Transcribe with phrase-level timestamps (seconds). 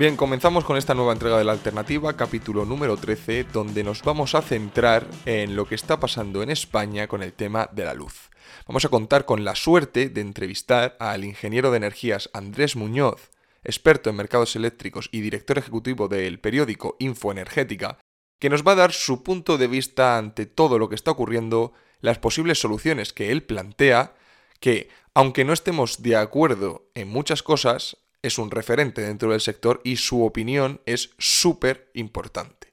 [0.00, 4.34] Bien, comenzamos con esta nueva entrega de la alternativa, capítulo número 13, donde nos vamos
[4.34, 8.30] a centrar en lo que está pasando en España con el tema de la luz.
[8.66, 13.30] Vamos a contar con la suerte de entrevistar al ingeniero de energías Andrés Muñoz,
[13.62, 17.98] experto en mercados eléctricos y director ejecutivo del periódico Infoenergética,
[18.38, 21.74] que nos va a dar su punto de vista ante todo lo que está ocurriendo,
[22.00, 24.14] las posibles soluciones que él plantea,
[24.60, 29.80] que, aunque no estemos de acuerdo en muchas cosas, es un referente dentro del sector
[29.84, 32.70] y su opinión es súper importante.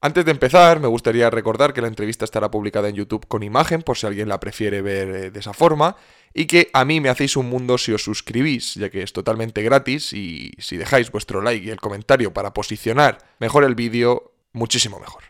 [0.00, 3.82] Antes de empezar, me gustaría recordar que la entrevista estará publicada en YouTube con imagen,
[3.82, 5.96] por si alguien la prefiere ver eh, de esa forma,
[6.34, 9.62] y que a mí me hacéis un mundo si os suscribís, ya que es totalmente
[9.62, 15.00] gratis, y si dejáis vuestro like y el comentario para posicionar mejor el vídeo, muchísimo
[15.00, 15.24] mejor.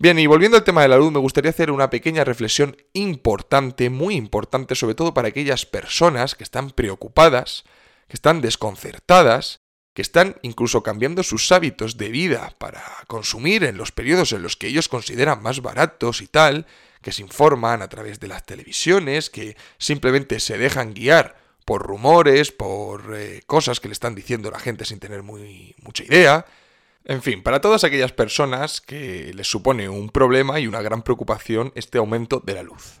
[0.00, 3.88] Bien, y volviendo al tema de la luz, me gustaría hacer una pequeña reflexión importante,
[3.88, 7.64] muy importante, sobre todo para aquellas personas que están preocupadas
[8.08, 9.60] que están desconcertadas,
[9.94, 14.56] que están incluso cambiando sus hábitos de vida para consumir en los periodos en los
[14.56, 16.66] que ellos consideran más baratos y tal,
[17.02, 22.50] que se informan a través de las televisiones, que simplemente se dejan guiar por rumores,
[22.50, 26.46] por eh, cosas que le están diciendo la gente sin tener muy, mucha idea.
[27.04, 31.72] En fin, para todas aquellas personas que les supone un problema y una gran preocupación
[31.74, 33.00] este aumento de la luz.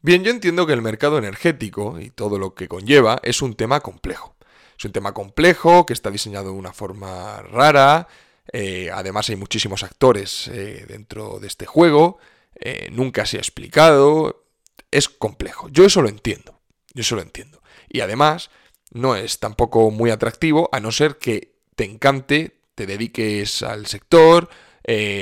[0.00, 3.80] Bien, yo entiendo que el mercado energético y todo lo que conlleva es un tema
[3.80, 4.37] complejo.
[4.78, 8.06] Es un tema complejo, que está diseñado de una forma rara.
[8.52, 12.18] Eh, además hay muchísimos actores eh, dentro de este juego.
[12.54, 14.46] Eh, nunca se ha explicado.
[14.92, 15.68] Es complejo.
[15.68, 16.60] Yo eso lo entiendo.
[16.94, 17.60] Yo eso lo entiendo.
[17.88, 18.50] Y además
[18.92, 24.48] no es tampoco muy atractivo a no ser que te encante, te dediques al sector,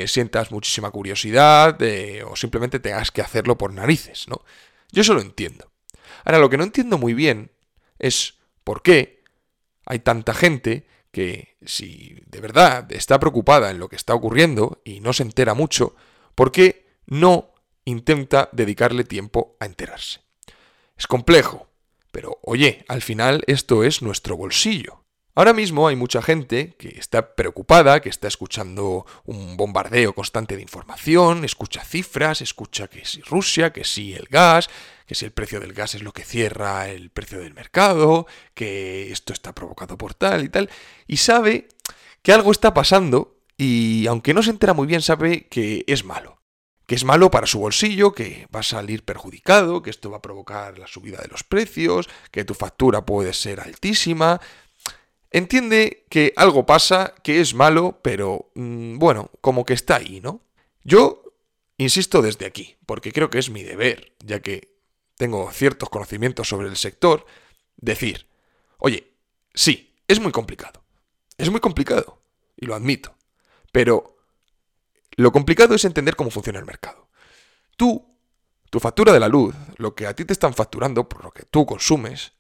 [0.07, 1.77] sientas muchísima curiosidad
[2.25, 4.43] o simplemente tengas que hacerlo por narices, ¿no?
[4.93, 5.73] Yo eso lo entiendo.
[6.25, 7.51] Ahora, lo que no entiendo muy bien
[7.99, 9.16] es por qué
[9.87, 15.01] hay tanta gente que si de verdad está preocupada en lo que está ocurriendo y
[15.01, 15.97] no se entera mucho,
[16.35, 17.55] ¿por qué no
[17.87, 20.21] intenta dedicarle tiempo a enterarse?
[20.99, 21.69] Es complejo,
[22.13, 25.05] pero oye, al final esto es nuestro bolsillo.
[25.35, 30.63] Ahora mismo hay mucha gente que está preocupada, que está escuchando un bombardeo constante de
[30.63, 34.71] información, escucha cifras, escucha que si Rusia, que si el gas,
[35.07, 39.11] que si el precio del gas es lo que cierra el precio del mercado, que
[39.13, 40.69] esto está provocado por tal y tal,
[41.07, 41.69] y sabe
[42.23, 46.43] que algo está pasando y aunque no se entera muy bien sabe que es malo.
[46.87, 50.23] Que es malo para su bolsillo, que va a salir perjudicado, que esto va a
[50.23, 54.41] provocar la subida de los precios, que tu factura puede ser altísima,
[55.31, 60.43] entiende que algo pasa, que es malo, pero mm, bueno, como que está ahí, ¿no?
[60.85, 61.25] Yo
[61.77, 64.76] insisto desde aquí, porque creo que es mi deber, ya que
[65.17, 67.27] tengo ciertos conocimientos sobre el sector,
[67.77, 68.29] decir,
[68.79, 69.13] oye,
[69.55, 70.83] sí, es muy complicado.
[71.39, 72.23] Es muy complicado,
[72.57, 73.15] y lo admito.
[73.73, 74.17] Pero
[75.17, 77.09] lo complicado es entender cómo funciona el mercado.
[77.77, 78.17] Tú,
[78.71, 81.45] tu factura de la luz, lo que a ti te están facturando por lo que
[81.45, 82.33] tú consumes,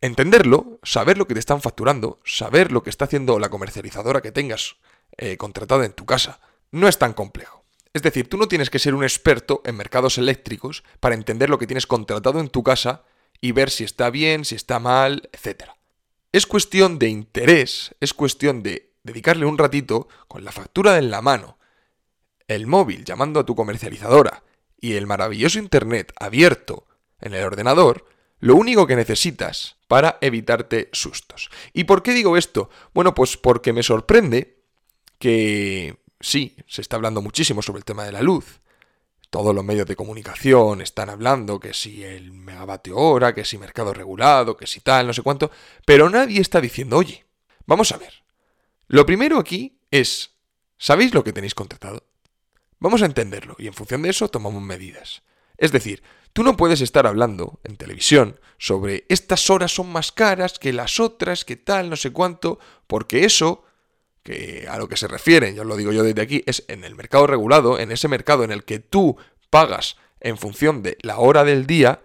[0.00, 4.32] entenderlo, saber lo que te están facturando, saber lo que está haciendo la comercializadora que
[4.32, 4.76] tengas
[5.16, 7.57] eh, contratada en tu casa, no es tan complejo.
[7.98, 11.58] Es decir, tú no tienes que ser un experto en mercados eléctricos para entender lo
[11.58, 13.02] que tienes contratado en tu casa
[13.40, 15.70] y ver si está bien, si está mal, etc.
[16.30, 21.22] Es cuestión de interés, es cuestión de dedicarle un ratito con la factura en la
[21.22, 21.58] mano,
[22.46, 24.44] el móvil llamando a tu comercializadora
[24.80, 26.86] y el maravilloso Internet abierto
[27.20, 28.04] en el ordenador,
[28.38, 31.50] lo único que necesitas para evitarte sustos.
[31.72, 32.70] ¿Y por qué digo esto?
[32.94, 34.62] Bueno, pues porque me sorprende
[35.18, 38.60] que sí, se está hablando muchísimo sobre el tema de la luz.
[39.30, 43.92] Todos los medios de comunicación están hablando que si el megavatio hora, que si mercado
[43.92, 45.50] regulado, que si tal, no sé cuánto,
[45.84, 47.26] pero nadie está diciendo, oye,
[47.66, 48.24] vamos a ver.
[48.86, 50.30] Lo primero aquí es,
[50.78, 52.04] ¿sabéis lo que tenéis contratado?
[52.78, 55.22] Vamos a entenderlo y en función de eso tomamos medidas.
[55.58, 60.58] Es decir, tú no puedes estar hablando en televisión sobre estas horas son más caras
[60.58, 63.64] que las otras, que tal, no sé cuánto, porque eso,
[64.28, 66.94] que a lo que se refieren, ya lo digo yo desde aquí, es en el
[66.94, 69.16] mercado regulado, en ese mercado en el que tú
[69.48, 72.02] pagas en función de la hora del día,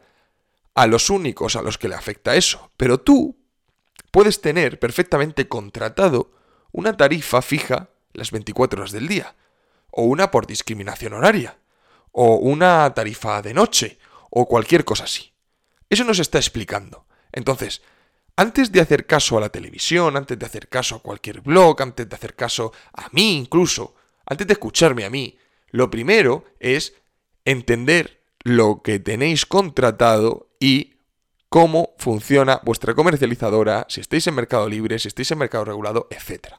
[0.73, 2.71] a los únicos a los que le afecta eso.
[2.77, 3.35] Pero tú,
[4.09, 6.31] puedes tener perfectamente contratado
[6.71, 9.35] una tarifa fija las 24 horas del día,
[9.91, 11.57] o una por discriminación horaria,
[12.13, 13.99] o una tarifa de noche,
[14.29, 15.33] o cualquier cosa así.
[15.89, 17.05] Eso nos está explicando.
[17.33, 17.81] Entonces,
[18.35, 22.07] antes de hacer caso a la televisión, antes de hacer caso a cualquier blog, antes
[22.09, 23.95] de hacer caso a mí incluso,
[24.25, 25.37] antes de escucharme a mí,
[25.69, 26.93] lo primero es
[27.45, 30.95] entender lo que tenéis contratado y
[31.49, 36.55] cómo funciona vuestra comercializadora, si estáis en mercado libre, si estáis en mercado regulado, etc.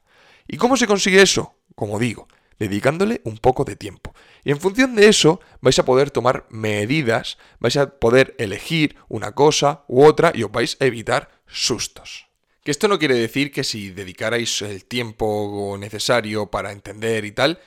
[0.46, 1.54] ¿Y cómo se consigue eso?
[1.74, 2.28] Como digo,
[2.58, 4.14] dedicándole un poco de tiempo.
[4.44, 9.32] Y en función de eso vais a poder tomar medidas, vais a poder elegir una
[9.32, 12.26] cosa u otra y os vais a evitar sustos.
[12.62, 17.60] Que esto no quiere decir que si dedicarais el tiempo necesario para entender y tal,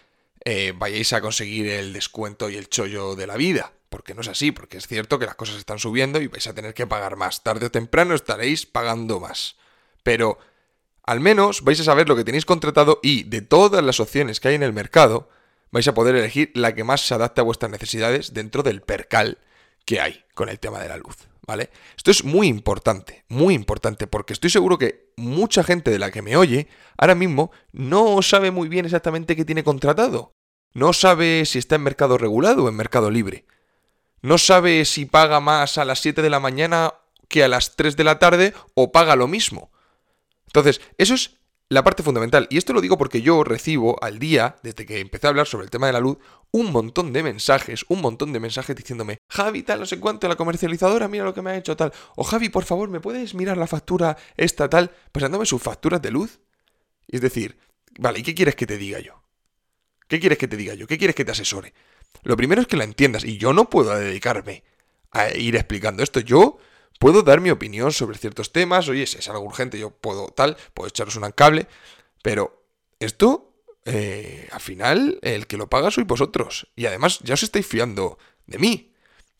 [0.44, 3.74] eh, vayáis a conseguir el descuento y el chollo de la vida.
[3.90, 6.54] Porque no es así, porque es cierto que las cosas están subiendo y vais a
[6.54, 7.44] tener que pagar más.
[7.44, 9.56] Tarde o temprano estaréis pagando más.
[10.04, 10.40] Pero
[11.07, 14.50] al menos vais a saber lo que tenéis contratado y de todas las opciones que
[14.50, 15.30] hay en el mercado,
[15.71, 19.39] vais a poder elegir la que más se adapte a vuestras necesidades dentro del percal
[19.86, 21.15] que hay con el tema de la luz.
[21.48, 21.69] ¿Vale?
[21.95, 26.21] Esto es muy importante, muy importante, porque estoy seguro que mucha gente de la que
[26.21, 26.68] me oye
[26.98, 30.33] ahora mismo no sabe muy bien exactamente qué tiene contratado.
[30.74, 33.45] No sabe si está en mercado regulado o en mercado libre.
[34.21, 36.95] No sabe si paga más a las 7 de la mañana
[37.30, 39.71] que a las 3 de la tarde o paga lo mismo.
[40.47, 41.38] Entonces, eso es
[41.69, 42.47] la parte fundamental.
[42.49, 45.65] Y esto lo digo porque yo recibo al día, desde que empecé a hablar sobre
[45.65, 46.17] el tema de la luz,
[46.51, 50.35] un montón de mensajes, un montón de mensajes diciéndome, Javi, tal, no sé cuánto, la
[50.35, 51.91] comercializadora, mira lo que me ha hecho tal.
[52.15, 54.91] O Javi, por favor, ¿me puedes mirar la factura esta tal?
[55.11, 56.39] Pasándome sus facturas de luz.
[57.07, 57.57] Es decir,
[57.99, 59.21] vale, ¿y qué quieres que te diga yo?
[60.07, 60.88] ¿Qué quieres que te diga yo?
[60.88, 61.73] ¿Qué quieres que te asesore?
[62.23, 64.63] Lo primero es que la entiendas y yo no puedo dedicarme
[65.11, 66.21] a ir explicando esto.
[66.21, 66.57] Yo
[66.99, 70.57] puedo dar mi opinión sobre ciertos temas, oye, si es algo urgente, yo puedo tal,
[70.73, 71.67] puedo echaros un cable,
[72.21, 72.63] pero
[72.99, 73.53] esto,
[73.85, 76.67] eh, al final, el que lo paga sois vosotros.
[76.75, 78.94] Y además, ya os estáis fiando de mí,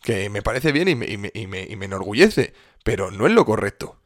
[0.04, 3.28] que me parece bien y me, y me, y me, y me enorgullece, pero no
[3.28, 4.00] es lo correcto.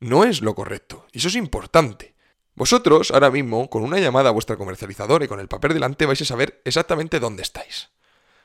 [0.00, 1.06] No es lo correcto.
[1.12, 2.14] Y eso es importante.
[2.54, 6.20] Vosotros, ahora mismo, con una llamada a vuestra comercializadora y con el papel delante, vais
[6.20, 7.90] a saber exactamente dónde estáis.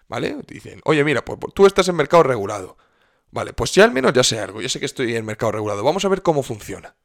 [0.07, 0.37] ¿Vale?
[0.47, 2.77] Dicen, oye, mira, pues, pues tú estás en mercado regulado.
[3.33, 5.83] Vale, pues ya al menos ya sé algo, yo sé que estoy en mercado regulado,
[5.83, 6.95] vamos a ver cómo funciona.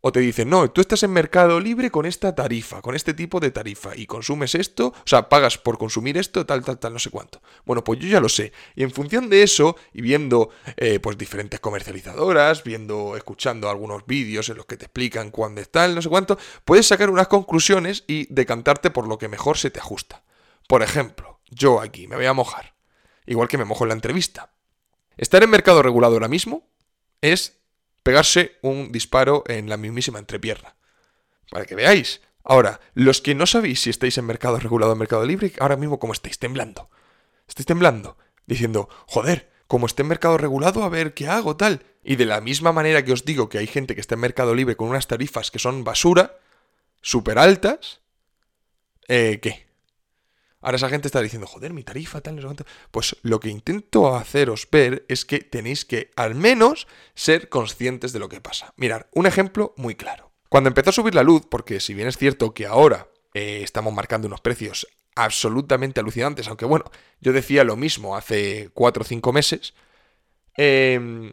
[0.00, 3.40] O te dicen, no, tú estás en mercado libre con esta tarifa, con este tipo
[3.40, 6.98] de tarifa, y consumes esto, o sea, pagas por consumir esto, tal, tal, tal, no
[6.98, 7.42] sé cuánto.
[7.66, 8.52] Bueno, pues yo ya lo sé.
[8.74, 14.48] Y en función de eso, y viendo eh, pues diferentes comercializadoras, viendo, escuchando algunos vídeos
[14.48, 18.32] en los que te explican cuándo está, no sé cuánto, puedes sacar unas conclusiones y
[18.32, 20.24] decantarte por lo que mejor se te ajusta.
[20.68, 22.76] Por ejemplo, yo aquí me voy a mojar.
[23.26, 24.55] Igual que me mojo en la entrevista.
[25.16, 26.68] Estar en mercado regulado ahora mismo
[27.20, 27.58] es
[28.02, 30.76] pegarse un disparo en la mismísima entrepierna.
[31.50, 32.20] Para que veáis.
[32.44, 35.76] Ahora, los que no sabéis si estáis en mercado regulado o en mercado libre, ahora
[35.76, 36.90] mismo como estáis temblando.
[37.48, 41.84] Estáis temblando, diciendo, joder, como esté en mercado regulado, a ver qué hago, tal.
[42.04, 44.54] Y de la misma manera que os digo que hay gente que está en mercado
[44.54, 46.38] libre con unas tarifas que son basura,
[47.00, 48.00] súper altas,
[49.08, 49.65] eh, ¿qué?
[50.66, 52.52] Ahora esa gente está diciendo, joder, mi tarifa, tal, no
[52.90, 58.18] Pues lo que intento haceros ver es que tenéis que al menos ser conscientes de
[58.18, 58.74] lo que pasa.
[58.76, 60.32] Mirar, un ejemplo muy claro.
[60.48, 63.94] Cuando empezó a subir la luz, porque si bien es cierto que ahora eh, estamos
[63.94, 66.86] marcando unos precios absolutamente alucinantes, aunque bueno,
[67.20, 69.72] yo decía lo mismo hace 4 o 5 meses,
[70.56, 71.32] em,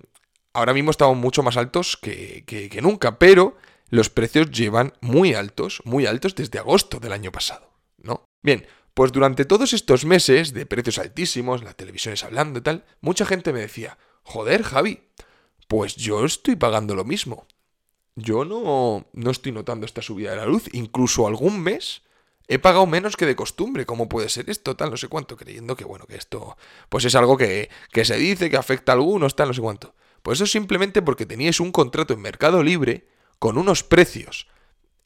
[0.54, 3.58] ahora mismo estamos mucho más altos que, que nunca, pero
[3.90, 8.26] los precios llevan muy altos, muy altos desde agosto del año pasado, ¿no?
[8.44, 13.26] Bien, pues durante todos estos meses de precios altísimos, las televisiones hablando y tal, mucha
[13.26, 15.02] gente me decía, joder Javi,
[15.68, 17.48] pues yo estoy pagando lo mismo.
[18.16, 20.70] Yo no, no estoy notando esta subida de la luz.
[20.74, 22.04] Incluso algún mes
[22.48, 23.86] he pagado menos que de costumbre.
[23.86, 24.76] ¿Cómo puede ser esto?
[24.76, 25.36] Tal, no sé cuánto.
[25.36, 26.58] Creyendo que, bueno, que esto
[26.90, 29.96] pues es algo que, que se dice, que afecta a algunos, tal, no sé cuánto.
[30.22, 33.08] Pues eso simplemente porque teníais un contrato en Mercado Libre
[33.40, 34.48] con unos precios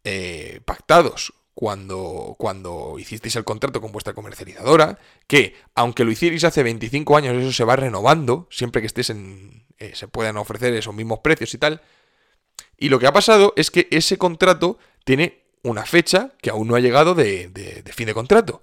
[0.03, 6.61] eh, pactados cuando, cuando hicisteis el contrato con vuestra comercializadora, que aunque lo hicierais hace
[6.61, 9.65] 25 años, eso se va renovando, siempre que estés en...
[9.79, 11.81] Eh, se puedan ofrecer esos mismos precios y tal.
[12.77, 16.75] Y lo que ha pasado es que ese contrato tiene una fecha que aún no
[16.75, 18.61] ha llegado de, de, de fin de contrato.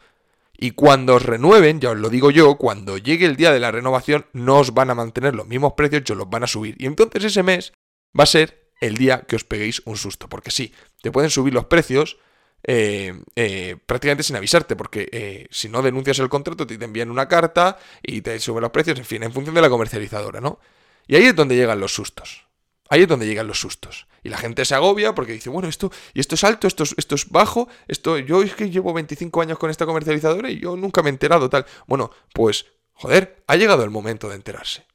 [0.56, 3.72] Y cuando os renueven, ya os lo digo yo, cuando llegue el día de la
[3.72, 6.76] renovación, no os van a mantener los mismos precios, yo los van a subir.
[6.78, 7.72] Y entonces ese mes
[8.16, 10.28] va a ser el día que os peguéis un susto.
[10.28, 10.72] Porque sí,
[11.02, 12.18] te pueden subir los precios,
[12.66, 17.28] eh, eh, prácticamente sin avisarte, porque eh, si no denuncias el contrato te envían una
[17.28, 20.58] carta y te suben los precios, en fin, en función de la comercializadora, ¿no?
[21.06, 22.46] Y ahí es donde llegan los sustos.
[22.88, 24.06] Ahí es donde llegan los sustos.
[24.22, 26.94] Y la gente se agobia porque dice, bueno, esto, y esto es alto, esto es,
[26.96, 30.76] esto es bajo, esto, yo es que llevo 25 años con esta comercializadora y yo
[30.76, 31.66] nunca me he enterado tal.
[31.86, 34.86] Bueno, pues, joder, ha llegado el momento de enterarse.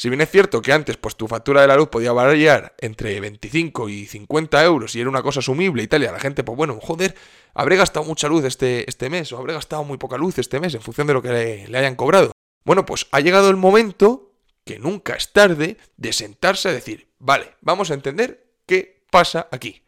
[0.00, 3.20] Si bien es cierto que antes, pues tu factura de la luz podía variar entre
[3.20, 6.42] 25 y 50 euros y era una cosa asumible y tal, y a la gente,
[6.42, 7.14] pues bueno, joder,
[7.52, 10.72] habré gastado mucha luz este, este mes o habré gastado muy poca luz este mes
[10.72, 12.32] en función de lo que le hayan cobrado.
[12.64, 14.32] Bueno, pues ha llegado el momento,
[14.64, 19.82] que nunca es tarde, de sentarse a decir, vale, vamos a entender qué pasa aquí,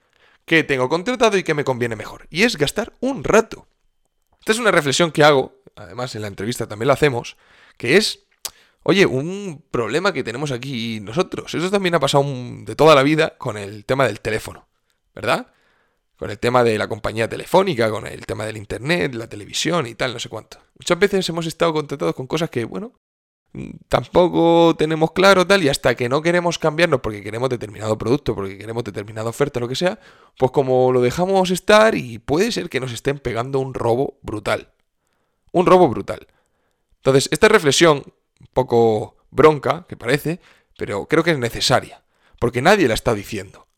[0.44, 2.26] qué tengo contratado y qué me conviene mejor.
[2.28, 3.66] Y es gastar un rato.
[4.40, 7.38] Esta es una reflexión que hago, además en la entrevista también la hacemos,
[7.78, 8.26] que es
[8.84, 11.54] Oye, un problema que tenemos aquí nosotros.
[11.54, 14.66] Eso también ha pasado de toda la vida con el tema del teléfono,
[15.14, 15.52] ¿verdad?
[16.16, 19.94] Con el tema de la compañía telefónica, con el tema del internet, la televisión y
[19.94, 20.58] tal, no sé cuánto.
[20.78, 22.92] Muchas veces hemos estado contratados con cosas que, bueno,
[23.88, 28.58] tampoco tenemos claro tal y hasta que no queremos cambiarnos porque queremos determinado producto, porque
[28.58, 30.00] queremos determinada oferta, lo que sea,
[30.38, 34.72] pues como lo dejamos estar y puede ser que nos estén pegando un robo brutal.
[35.52, 36.26] Un robo brutal.
[36.96, 38.04] Entonces, esta reflexión
[38.52, 40.40] poco bronca, que parece,
[40.76, 42.02] pero creo que es necesaria,
[42.38, 43.68] porque nadie la está diciendo.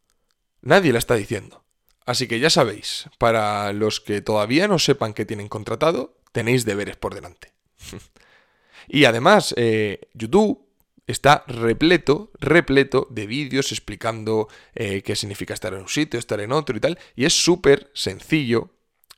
[0.60, 1.64] Nadie la está diciendo.
[2.06, 6.96] Así que ya sabéis, para los que todavía no sepan que tienen contratado, tenéis deberes
[6.96, 7.52] por delante.
[8.88, 10.64] y además, eh, YouTube
[11.06, 16.52] está repleto, repleto de vídeos explicando eh, qué significa estar en un sitio, estar en
[16.52, 16.98] otro y tal.
[17.14, 18.70] Y es súper sencillo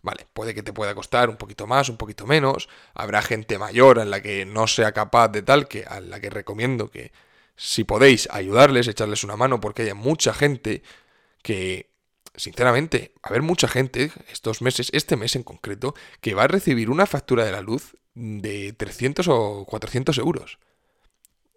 [0.06, 2.68] Vale, puede que te pueda costar un poquito más, un poquito menos.
[2.94, 6.30] Habrá gente mayor en la que no sea capaz de tal, que a la que
[6.30, 7.10] recomiendo que
[7.56, 10.84] si podéis ayudarles, echarles una mano, porque hay mucha gente
[11.42, 11.90] que,
[12.36, 16.48] sinceramente, va a haber mucha gente estos meses, este mes en concreto, que va a
[16.48, 20.60] recibir una factura de la luz de 300 o 400 euros.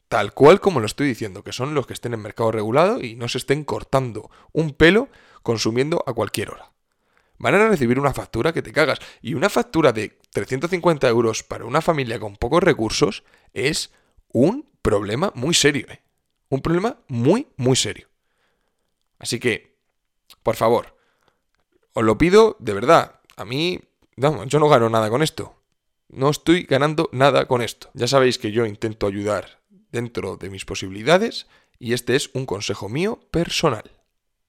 [0.07, 3.13] Tal cual como lo estoy diciendo, que son los que estén en mercado regulado y
[3.13, 5.07] no se estén cortando un pelo
[5.43, 6.71] consumiendo a cualquier hora
[7.39, 8.99] van a recibir una factura que te cagas.
[9.21, 13.91] Y una factura de 350 euros para una familia con pocos recursos es
[14.31, 15.87] un problema muy serio.
[15.89, 16.01] ¿eh?
[16.49, 18.07] Un problema muy, muy serio.
[19.17, 19.77] Así que,
[20.43, 20.95] por favor,
[21.93, 23.19] os lo pido de verdad.
[23.35, 23.81] A mí,
[24.15, 25.55] no, yo no gano nada con esto.
[26.09, 27.89] No estoy ganando nada con esto.
[27.93, 32.89] Ya sabéis que yo intento ayudar dentro de mis posibilidades y este es un consejo
[32.89, 33.98] mío personal.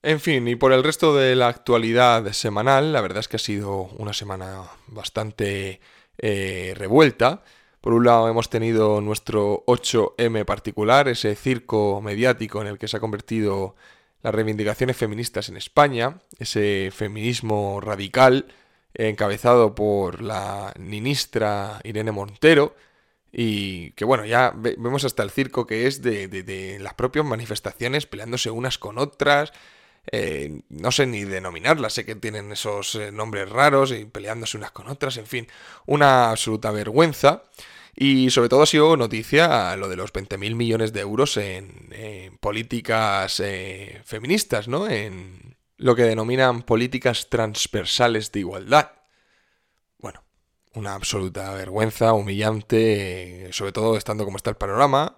[0.02, 3.38] En fin, y por el resto de la actualidad semanal, la verdad es que ha
[3.38, 5.80] sido una semana bastante
[6.16, 7.42] eh, revuelta.
[7.82, 12.96] Por un lado hemos tenido nuestro 8M particular, ese circo mediático en el que se
[12.96, 13.76] ha convertido
[14.22, 18.46] las reivindicaciones feministas en España, ese feminismo radical
[18.94, 22.74] encabezado por la ministra Irene Montero,
[23.32, 28.50] y que bueno, ya vemos hasta el circo que es de las propias manifestaciones peleándose
[28.50, 29.52] unas con otras,
[30.06, 34.70] eh, no sé ni denominarlas, sé que tienen esos eh, nombres raros y peleándose unas
[34.72, 35.46] con otras, en fin,
[35.86, 37.44] una absoluta vergüenza.
[37.94, 43.40] Y sobre todo ha sido noticia lo de los 20.000 millones de euros en, políticas
[43.40, 44.88] eh, feministas, ¿no?
[44.88, 48.92] En lo que denominan políticas transversales de igualdad.
[49.98, 50.22] Bueno,
[50.74, 55.16] una absoluta vergüenza, humillante, sobre todo estando como está el panorama.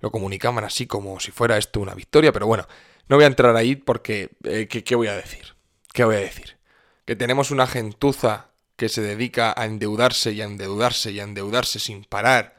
[0.00, 2.66] Lo comunicaban así como si fuera esto una victoria, pero bueno,
[3.08, 5.54] no voy a entrar ahí porque, eh, ¿qué, voy a decir?
[5.92, 6.56] ¿Qué voy a decir?
[7.04, 11.78] Que tenemos una gentuza que se dedica a endeudarse y a endeudarse y a endeudarse
[11.78, 12.58] sin parar.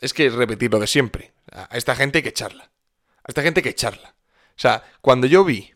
[0.00, 1.32] Es que repetir lo de siempre.
[1.52, 2.64] A esta gente hay que echarla.
[3.22, 4.14] A esta gente hay que echarla.
[4.50, 5.72] O sea, cuando yo vi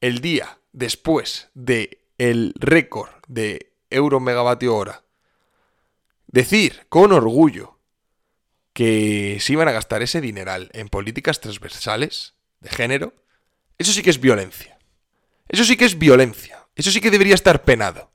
[0.00, 5.04] el día después de el récord de euro megavatio hora
[6.26, 7.78] decir con orgullo
[8.72, 13.14] que se iban a gastar ese dineral en políticas transversales, de género,
[13.78, 14.78] eso sí que es violencia.
[15.48, 16.66] Eso sí que es violencia.
[16.74, 18.10] Eso sí que debería estar penado.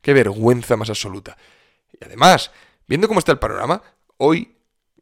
[0.00, 1.36] Qué vergüenza más absoluta.
[1.92, 2.50] Y además,
[2.86, 3.82] viendo cómo está el panorama,
[4.16, 4.56] hoy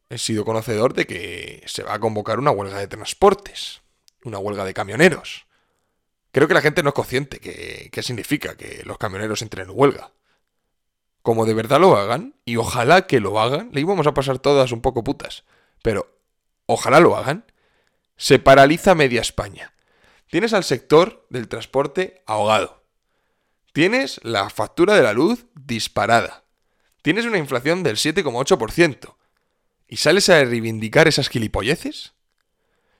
[0.09, 3.81] he sido conocedor de que se va a convocar una huelga de transportes,
[4.23, 5.47] una huelga de camioneros.
[6.31, 9.75] Creo que la gente no es consciente que, qué significa que los camioneros entren en
[9.77, 10.11] huelga.
[11.21, 14.71] Como de verdad lo hagan, y ojalá que lo hagan, le íbamos a pasar todas
[14.71, 15.43] un poco putas,
[15.83, 16.17] pero
[16.65, 17.45] ojalá lo hagan,
[18.21, 19.73] se paraliza media España.
[20.29, 22.83] Tienes al sector del transporte ahogado.
[23.73, 26.43] Tienes la factura de la luz disparada.
[27.01, 29.15] Tienes una inflación del 7,8%.
[29.87, 32.13] ¿Y sales a reivindicar esas gilipolleces?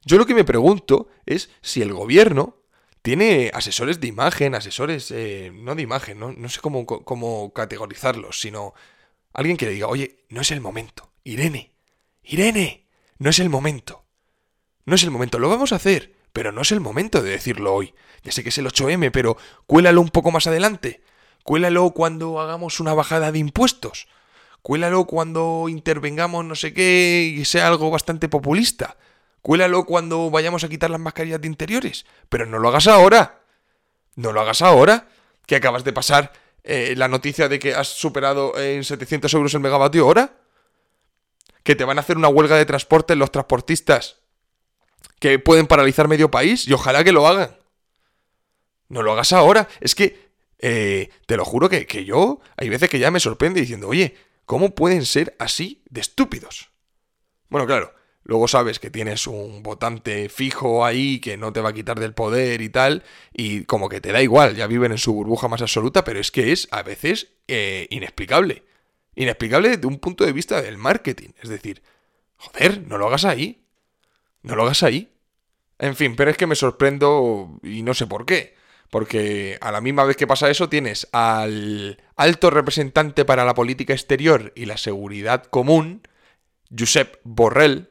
[0.04, 2.58] Yo lo que me pregunto es si el gobierno
[3.04, 8.74] tiene asesores de imagen, asesores, eh, no de imagen, no, sé cómo, cómo categorizarlos, sino
[9.34, 11.12] alguien que le diga, oye, no es el momento.
[11.24, 11.76] Irene,
[12.24, 12.88] Irene,
[13.20, 14.02] no es el momento.
[14.86, 17.74] No es el momento, lo vamos a hacer, pero no es el momento de decirlo
[17.74, 17.94] hoy.
[18.24, 21.02] Ya sé que es el 8M, pero cuélalo un poco más adelante.
[21.44, 24.08] Cuélalo cuando hagamos una bajada de impuestos.
[24.62, 28.98] Cuélalo cuando intervengamos no sé qué y sea algo bastante populista.
[29.42, 32.06] Cuélalo cuando vayamos a quitar las mascarillas de interiores.
[32.30, 33.42] Pero no lo hagas ahora.
[34.16, 35.08] No lo hagas ahora.
[35.48, 36.32] Que acabas de pasar
[36.64, 40.36] eh, la noticia de que has superado en 700 euros el megavatio hora.
[41.64, 44.21] Que te van a hacer una huelga de transporte los transportistas.
[45.22, 46.68] Que pueden paralizar medio país.
[46.68, 47.56] Y ojalá que lo hagan.
[48.90, 49.70] No lo hagas ahora.
[49.80, 53.62] Es que, eh, te lo juro que, que yo, hay veces que ya me sorprende
[53.62, 56.70] diciendo, oye, ¿cómo pueden ser así de estúpidos?
[57.50, 61.74] Bueno, claro, luego sabes que tienes un votante fijo ahí que no te va a
[61.74, 65.14] quitar del poder y tal, y como que te da igual, ya viven en su
[65.14, 68.64] burbuja más absoluta, pero es que es a veces eh, inexplicable.
[69.16, 71.30] Inexplicable desde un punto de vista del marketing.
[71.42, 71.82] Es decir,
[72.38, 73.66] joder, no lo hagas ahí.
[74.44, 75.11] No lo hagas ahí.
[75.82, 78.54] En fin, pero es que me sorprendo y no sé por qué.
[78.92, 83.94] Porque a la misma vez que pasa eso tienes al alto representante para la política
[83.94, 86.08] exterior y la seguridad común,
[86.78, 87.90] Josep Borrell,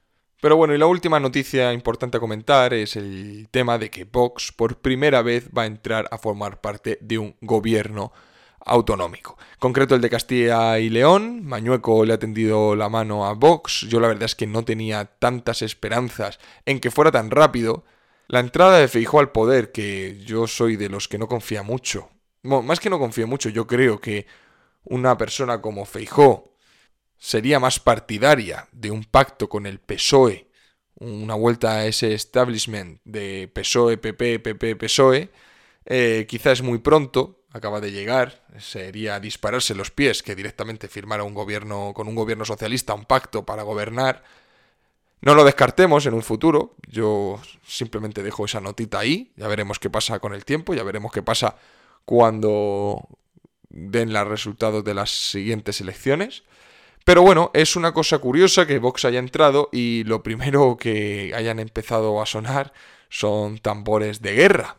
[0.41, 4.51] Pero bueno, y la última noticia importante a comentar es el tema de que Vox
[4.51, 8.12] por primera vez va a entrar a formar parte de un gobierno
[8.65, 9.38] autonómico.
[9.60, 13.99] Concreto el de Castilla y León, Mañueco le ha tendido la mano a Vox, yo
[13.99, 17.86] la verdad es que no tenía tantas esperanzas en que fuera tan rápido.
[18.28, 22.10] La entrada de Feijó al poder, que yo soy de los que no confía mucho,
[22.41, 24.28] más que no confío mucho, yo creo que
[24.84, 26.56] una persona como Feijó
[27.17, 30.49] sería más partidaria de un pacto con el PSOE,
[30.95, 35.30] una vuelta a ese establishment de PSOE, PP, PP, PSOE,
[35.86, 41.36] eh, quizás muy pronto, acaba de llegar, sería dispararse los pies que directamente firmara un
[41.36, 44.24] gobierno con un gobierno socialista un pacto para gobernar.
[45.22, 49.89] No lo descartemos en un futuro, yo simplemente dejo esa notita ahí, ya veremos qué
[49.89, 51.56] pasa con el tiempo, ya veremos qué pasa
[52.06, 53.08] cuando
[53.70, 56.44] den los resultados de las siguientes elecciones.
[57.06, 61.60] Pero bueno, es una cosa curiosa que Vox haya entrado y lo primero que hayan
[61.60, 62.74] empezado a sonar
[63.10, 64.78] son tambores de guerra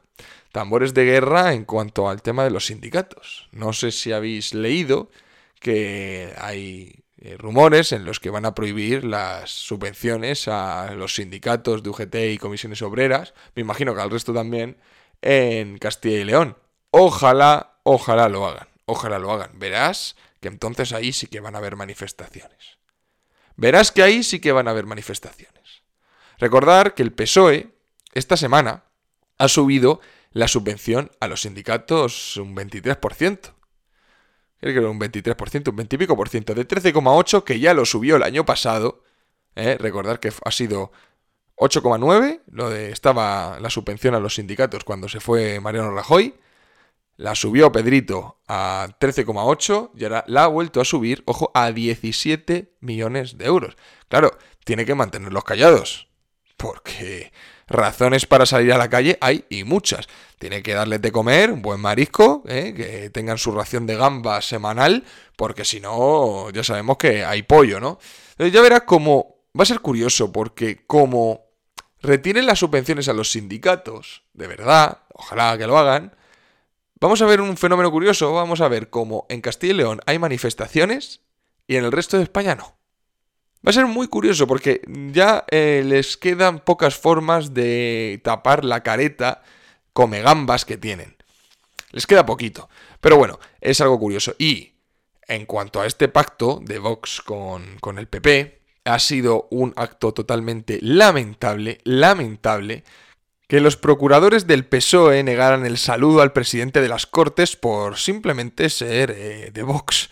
[0.55, 3.49] tambores de guerra en cuanto al tema de los sindicatos.
[3.51, 5.11] No sé si habéis leído
[5.59, 11.83] que hay eh, rumores en los que van a prohibir las subvenciones a los sindicatos
[11.83, 14.77] de UGT y comisiones obreras, me imagino que al resto también,
[15.23, 16.57] en Castilla y León.
[16.93, 19.59] Ojalá, ojalá lo hagan, ojalá lo hagan.
[19.59, 22.79] Verás que entonces ahí sí que van a haber manifestaciones.
[23.57, 25.83] Verás que ahí sí que van a haber manifestaciones.
[26.39, 27.71] Recordar que el PSOE
[28.13, 28.85] esta semana
[29.37, 30.01] ha subido
[30.35, 33.55] la subvención a los sindicatos un 23%.
[34.61, 37.73] Creo que era un 23%, un 20 y pico por ciento, de 13,8 que ya
[37.73, 39.05] lo subió el año pasado.
[39.55, 39.77] ¿eh?
[39.79, 40.91] Recordar que ha sido
[41.57, 46.35] 8,9, lo de estaba la subvención a los sindicatos cuando se fue Mariano Rajoy.
[47.17, 52.75] La subió Pedrito a 13,8 y ahora la ha vuelto a subir, ojo, a 17
[52.81, 53.77] millones de euros.
[54.09, 56.09] Claro, tiene que mantenerlos callados.
[56.57, 57.33] Porque
[57.69, 60.07] razones para salir a la calle hay y muchas.
[60.39, 62.75] Tiene que darles de comer un buen marisco, ¿eh?
[62.77, 65.05] que tengan su ración de gamba semanal,
[65.37, 67.99] porque si no, ya sabemos que hay pollo, ¿no?
[68.39, 71.45] ya verás cómo va a ser curioso, porque como
[72.03, 76.15] retienen las subvenciones a los sindicatos, de verdad, ojalá que lo hagan,
[77.01, 80.19] vamos a ver un fenómeno curioso, vamos a ver cómo en Castilla y León hay
[80.19, 81.21] manifestaciones
[81.67, 82.77] y en el resto de España no.
[83.67, 88.83] Va a ser muy curioso porque ya eh, les quedan pocas formas de tapar la
[88.83, 89.43] careta
[89.95, 91.17] come gambas que tienen.
[91.91, 92.69] Les queda poquito.
[93.01, 94.35] Pero bueno, es algo curioso.
[94.39, 94.75] Y
[95.27, 100.13] en cuanto a este pacto de Vox con, con el PP, ha sido un acto
[100.13, 102.85] totalmente lamentable, lamentable,
[103.49, 108.69] que los procuradores del PSOE negaran el saludo al presidente de las Cortes por simplemente
[108.69, 110.11] ser eh, de Vox.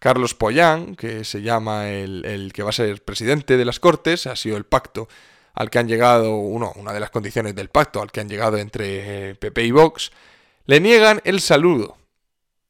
[0.00, 4.34] Carlos Pollán, que se llama el, que va a ser presidente de las Cortes, ha
[4.34, 5.08] sido el pacto
[5.52, 8.56] al que han llegado, uno, una de las condiciones del pacto al que han llegado
[8.56, 10.10] entre PP eh, y Vox,
[10.64, 11.98] le niegan el saludo.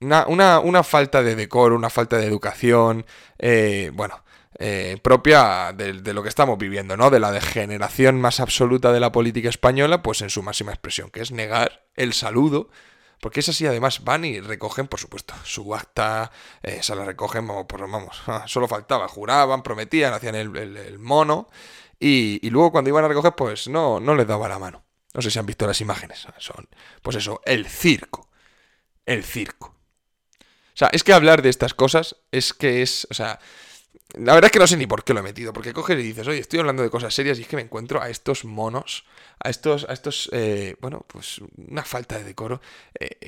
[0.00, 3.06] Una, falta de decoro, una falta de educación,
[3.38, 4.24] eh, bueno,
[4.58, 7.10] eh, propia de, de, lo que estamos viviendo, ¿no?
[7.10, 11.20] De la degeneración más absoluta de la política española, pues en su máxima expresión, que
[11.20, 12.70] es negar el saludo
[13.20, 17.46] porque es así, además van y recogen, por supuesto, su acta, eh, se la recogen,
[17.46, 21.48] vamos, por, vamos, solo faltaba, juraban, prometían, hacían el, mono,
[21.98, 24.84] y, luego cuando iban a recoger, pues no, no les daba la mano.
[25.12, 26.68] No sé si han visto las imágenes, son,
[27.02, 28.30] pues eso, el circo,
[29.04, 29.74] el circo.
[30.72, 33.40] O sea, es que hablar de estas cosas es que es, o sea,
[34.14, 36.02] la verdad es que no sé ni por qué lo he metido, porque coges y
[36.02, 39.04] dices, oye, estoy hablando de cosas serias y es que me encuentro a estos monos,
[39.38, 42.60] a estos, a estos, eh, bueno, pues una falta de decoro
[42.98, 43.18] eh,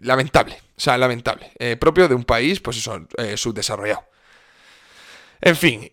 [0.00, 4.04] lamentable, o sea, lamentable, eh, propio de un país, pues eso, subdesarrollado.
[5.40, 5.90] En fin,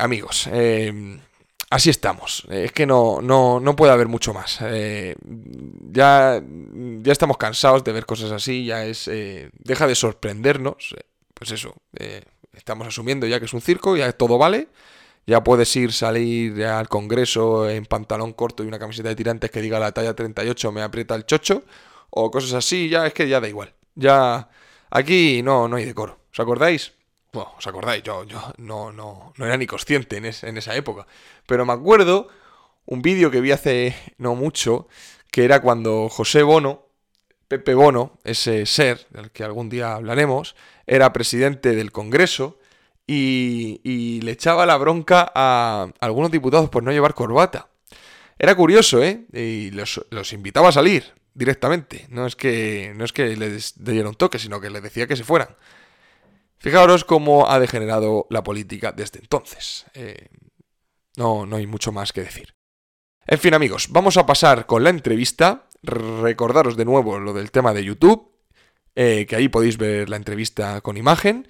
[0.00, 0.48] amigos,
[1.68, 2.46] así estamos.
[2.48, 4.60] Es que no, no, no puede haber mucho más.
[5.92, 10.96] ya, ya estamos cansados de ver cosas así, ya es, deja de sorprendernos,
[11.34, 11.74] pues eso
[12.56, 14.68] Estamos asumiendo ya que es un circo, ya todo vale.
[15.26, 19.60] Ya puedes ir, salir al Congreso en pantalón corto y una camiseta de tirantes que
[19.60, 21.64] diga la talla 38 me aprieta el chocho.
[22.10, 23.74] O cosas así, ya es que ya da igual.
[23.94, 24.48] Ya
[24.90, 26.18] aquí no, no hay decoro.
[26.32, 26.92] ¿Os acordáis?
[27.32, 31.06] Bueno, os acordáis, yo, yo no, no, no era ni consciente en, en esa época.
[31.46, 32.28] Pero me acuerdo
[32.86, 34.88] un vídeo que vi hace no mucho,
[35.30, 36.86] que era cuando José Bono,
[37.48, 42.58] Pepe Bono, ese ser del que algún día hablaremos, era presidente del Congreso
[43.06, 47.68] y, le echaba la bronca a algunos diputados por no llevar corbata.
[48.38, 49.24] Era curioso, ¿eh?
[49.32, 52.06] Y los, invitaba a salir directamente.
[52.10, 55.16] No es que, no es que les diera un toque, sino que les decía que
[55.16, 55.48] se fueran.
[56.58, 59.86] Fijaros cómo ha degenerado la política desde entonces.
[59.94, 60.28] Eh,
[61.16, 62.54] no, no hay mucho más que decir.
[63.26, 65.68] En fin, amigos, vamos a pasar con la entrevista.
[65.82, 68.35] Recordaros de nuevo lo del tema de YouTube.
[68.96, 71.46] Eh, que ahí podéis ver la entrevista con imagen.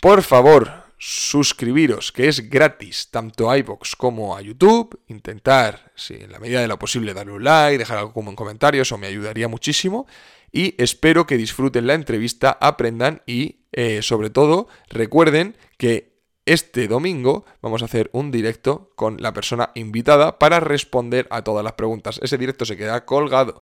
[0.00, 4.98] Por favor, suscribiros, que es gratis, tanto a iBox como a YouTube.
[5.06, 8.96] Intentar, si en la medida de lo posible, darle un like, dejar algún comentario, eso
[8.96, 10.06] me ayudaría muchísimo.
[10.50, 17.44] Y espero que disfruten la entrevista, aprendan y, eh, sobre todo, recuerden que este domingo
[17.60, 22.18] vamos a hacer un directo con la persona invitada para responder a todas las preguntas.
[22.22, 23.60] Ese directo se queda colgado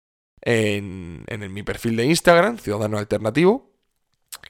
[0.41, 3.71] en, mi perfil de Instagram, Ciudadano Alternativo,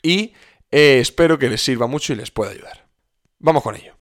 [0.02, 0.34] y
[0.72, 2.88] eh, espero que les sirva mucho y les pueda ayudar.
[3.40, 3.94] Vamos con ello.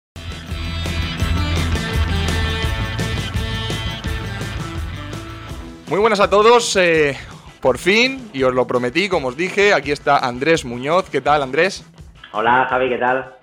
[5.88, 7.16] Muy buenas a todos, eh,
[7.60, 11.08] por fin, y os lo prometí, como os dije, aquí está Andrés Muñoz.
[11.10, 11.84] ¿Qué tal, Andrés?
[12.32, 13.35] Hola, Javi, ¿qué tal?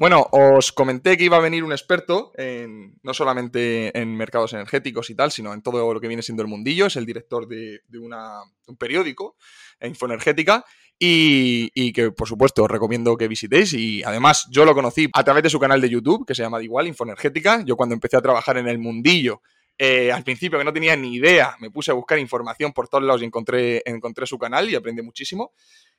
[0.00, 5.10] Bueno, os comenté que iba a venir un experto, en, no solamente en mercados energéticos
[5.10, 6.86] y tal, sino en todo lo que viene siendo el mundillo.
[6.86, 9.36] Es el director de, un periódico,
[9.78, 10.64] Infoenergética,
[10.98, 13.74] y, y, que por supuesto os recomiendo que visitéis.
[13.74, 16.62] Y además yo lo conocí a través de su canal de YouTube, que se llama
[16.62, 17.62] igual, Infoenergética.
[17.66, 19.42] Yo cuando empecé a trabajar en el mundillo,
[19.76, 23.04] eh, al principio que no tenía ni idea, me puse a buscar información por todos
[23.04, 25.52] lados y encontré, encontré su canal y aprendí muchísimo.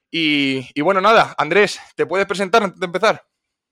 [0.10, 3.31] Y, y bueno, nada, Andrés, ¿te puedes presentar antes de empezar?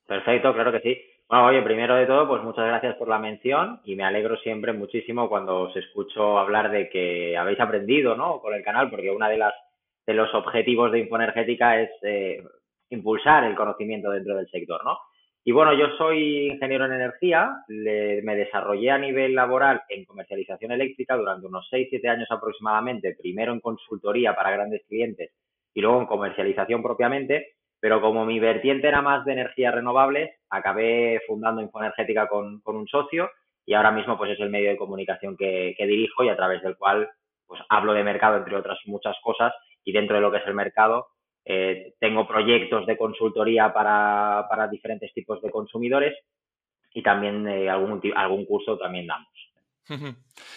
[0.10, 1.00] Perfecto, claro que sí.
[1.30, 4.74] Bueno, oye, primero de todo, pues muchas gracias por la mención y me alegro siempre
[4.74, 8.40] muchísimo cuando os escucho hablar de que habéis aprendido, ¿no?
[8.42, 9.54] Con el canal, porque una de las
[10.08, 12.44] de los objetivos de Infoenergética es eh,
[12.90, 14.98] impulsar el conocimiento dentro del sector, ¿no?
[15.46, 21.16] Y bueno, yo soy ingeniero en energía, me desarrollé a nivel laboral en comercialización eléctrica
[21.16, 25.30] durante unos 6-7 años aproximadamente, primero en consultoría para grandes clientes
[25.76, 31.22] y luego en comercialización propiamente pero como mi vertiente era más de energías renovables, acabé
[31.28, 33.30] fundando Infoenergética con, un socio
[33.66, 36.78] y ahora mismo pues es el medio de comunicación que, dirijo y a través del
[36.78, 37.10] cual
[37.48, 40.54] pues hablo de mercado, entre otras muchas cosas, y dentro de lo que es el
[40.54, 41.08] mercado
[41.46, 46.16] eh, tengo proyectos de consultoría para, diferentes tipos de consumidores
[46.94, 49.28] y también eh, algún, algún curso también damos.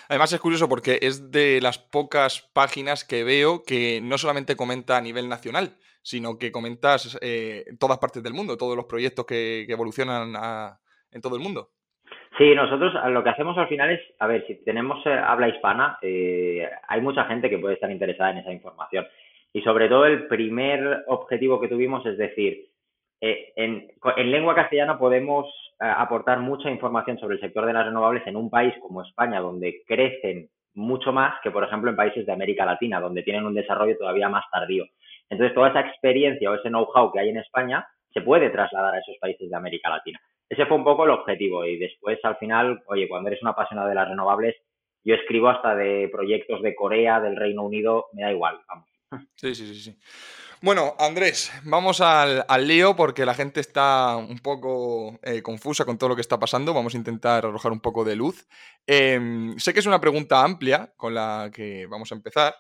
[0.09, 4.97] Además es curioso porque es de las pocas páginas que veo que no solamente comenta
[4.97, 9.65] a nivel nacional, sino que comentas eh, todas partes del mundo, todos los proyectos que,
[9.69, 10.35] evolucionan
[11.11, 11.71] en todo el mundo.
[12.39, 15.99] Sí, nosotros lo que hacemos al final es, a ver, si tenemos eh, habla hispana,
[16.01, 19.07] eh, hay mucha gente que puede estar interesada en esa información.
[19.53, 22.71] Y sobre todo el primer objetivo que tuvimos es decir,
[23.21, 23.87] eh, en,
[24.31, 25.47] lengua castellana podemos
[25.83, 29.83] aportar mucha información sobre el sector de las renovables en un país como España, donde
[29.87, 33.97] crecen mucho más que, por ejemplo, en países de América Latina, donde tienen un desarrollo
[33.99, 34.85] todavía más tardío.
[35.29, 38.99] Entonces, toda esa experiencia o ese know-how que hay en España se puede trasladar a
[38.99, 40.21] esos países de América Latina.
[40.49, 43.89] Ese fue un poco el objetivo y después, al final, oye, cuando eres un apasionado
[43.89, 44.55] de las renovables,
[45.05, 48.89] yo escribo hasta de proyectos de Corea, del Reino Unido, me da igual, vamos.
[49.35, 49.99] Sí, sí, sí, sí.
[50.65, 56.11] Bueno, Andrés, vamos al, lío porque la gente está un poco eh, confusa con todo
[56.11, 56.73] lo que está pasando.
[56.73, 58.47] Vamos a intentar arrojar un poco de luz.
[58.87, 62.55] Em, sé que es una pregunta amplia con la que vamos a empezar,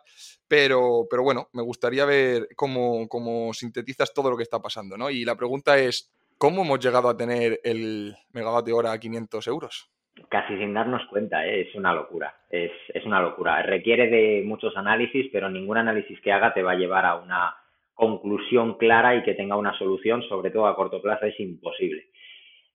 [0.49, 5.09] pero, pero bueno, me gustaría ver cómo, cómo sintetizas todo lo que está pasando, ¿no?
[5.09, 9.93] Y la pregunta es, ¿cómo hemos llegado a tener el megavatio hora a 500 euros?
[10.29, 11.69] Casi sin darnos cuenta, ¿eh?
[11.69, 13.63] es una locura, es, es una locura.
[13.63, 17.62] Requiere de muchos análisis, pero ningún análisis que haga te va a llevar a una
[18.03, 22.07] conclusión clara y que tenga una solución, sobre todo a corto plazo, es imposible.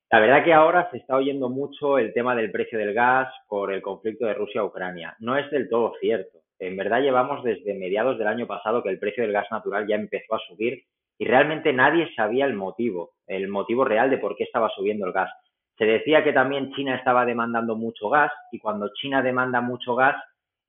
[0.10, 3.74] La verdad que ahora se está oyendo mucho el tema del precio del gas por
[3.74, 5.18] el conflicto de Rusia-Ucrania.
[5.20, 6.38] No es del todo cierto.
[6.60, 9.96] En verdad llevamos desde mediados del año pasado que el precio del gas natural ya
[9.96, 10.84] empezó a subir
[11.18, 15.12] y realmente nadie sabía el motivo, el motivo real de por qué estaba subiendo el
[15.12, 15.30] gas.
[15.78, 20.16] Se decía que también China estaba demandando mucho gas y cuando China demanda mucho gas,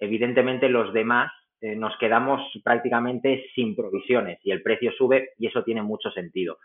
[0.01, 5.63] evidentemente los demás eh, nos quedamos prácticamente sin provisiones y el precio sube y eso
[5.65, 6.59] tiene mucho sentido.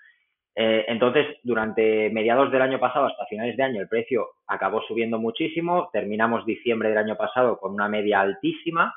[0.56, 5.18] Eh, entonces, durante mediados del año pasado hasta finales de año el precio acabó subiendo
[5.18, 8.94] muchísimo, terminamos diciembre del año pasado con una media altísima,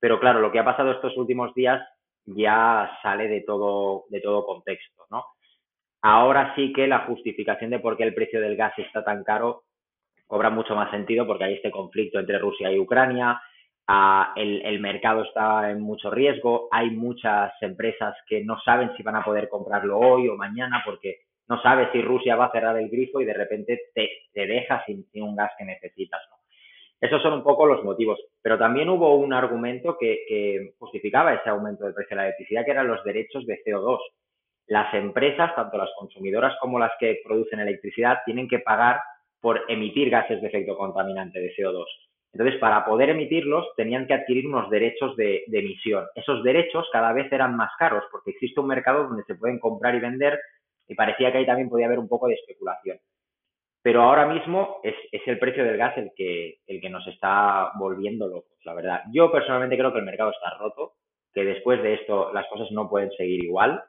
[0.00, 1.80] pero claro, lo que ha pasado estos últimos días
[2.24, 5.24] ya sale de todo, de todo contexto, ¿no?
[6.02, 9.62] Ahora sí que la justificación de por qué el precio del gas está tan caro
[10.26, 13.40] cobra mucho más sentido porque hay este conflicto entre Rusia y Ucrania,
[14.36, 19.24] el, mercado está en mucho riesgo, hay muchas empresas que no saben si van a
[19.24, 23.20] poder comprarlo hoy o mañana porque no sabes si Rusia va a cerrar el grifo
[23.20, 26.20] y de repente te, te deja sin, un gas que necesitas.
[27.00, 28.18] Esos son un poco los motivos.
[28.42, 32.64] Pero también hubo un argumento que, que, justificaba ese aumento del precio de la electricidad,
[32.64, 33.98] que eran los derechos de CO2.
[34.66, 39.00] Las empresas, tanto las consumidoras como las que producen electricidad, tienen que pagar
[39.40, 41.84] por emitir gases de efecto contaminante de CO2.
[42.36, 46.04] Entonces, para poder emitirlos, tenían que adquirir unos derechos de, emisión.
[46.14, 49.94] Esos derechos cada vez eran más caros porque existe un mercado donde se pueden comprar
[49.94, 50.38] y vender
[50.86, 52.98] y parecía que ahí también podía haber un poco de especulación.
[53.80, 54.94] Pero ahora mismo es,
[55.24, 59.04] el precio del gas el que, el que nos está volviendo locos, la verdad.
[59.14, 60.92] Yo personalmente creo que el mercado está roto,
[61.32, 63.82] que después de esto las cosas no pueden seguir igual.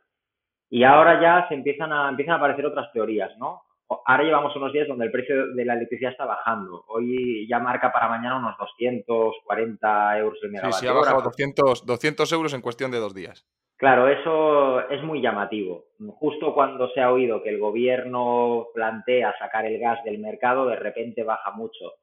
[0.69, 3.63] Y ahora ya se empiezan a, empiezan a aparecer otras teorías, ¿no?
[3.89, 6.83] Ahora llevamos unos días donde el precio de la electricidad está bajando.
[6.87, 10.77] Hoy ya marca para mañana unos 240 euros el megavatio.
[10.77, 13.45] Sí, sí, ha bajado 200, 200 euros en cuestión de dos días.
[13.77, 15.85] Claro, eso es muy llamativo.
[16.19, 20.75] Justo cuando se ha oído que el gobierno plantea sacar el gas del mercado, de
[20.75, 21.93] repente baja mucho.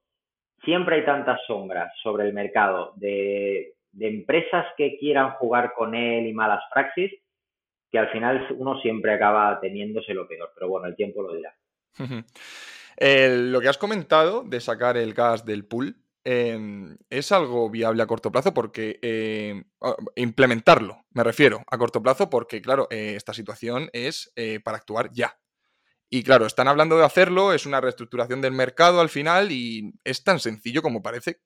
[0.65, 6.27] Siempre hay tantas sombras sobre el mercado de, de empresas que quieran jugar con él
[6.27, 7.13] y malas praxis
[7.91, 10.51] que al final uno siempre acaba teniéndose lo peor.
[10.55, 11.55] Pero bueno, el tiempo lo dirá
[11.99, 18.07] lo que has comentado de sacar el gas del pool em, es algo viable a
[18.07, 19.65] corto plazo porque em,
[20.17, 25.11] implementarlo, me refiero a corto plazo porque claro, eh, esta situación es eh, para actuar
[25.13, 25.37] ya.
[26.11, 30.23] Y claro, están hablando de hacerlo, es una reestructuración del mercado al final y es
[30.23, 31.39] tan sencillo como parece.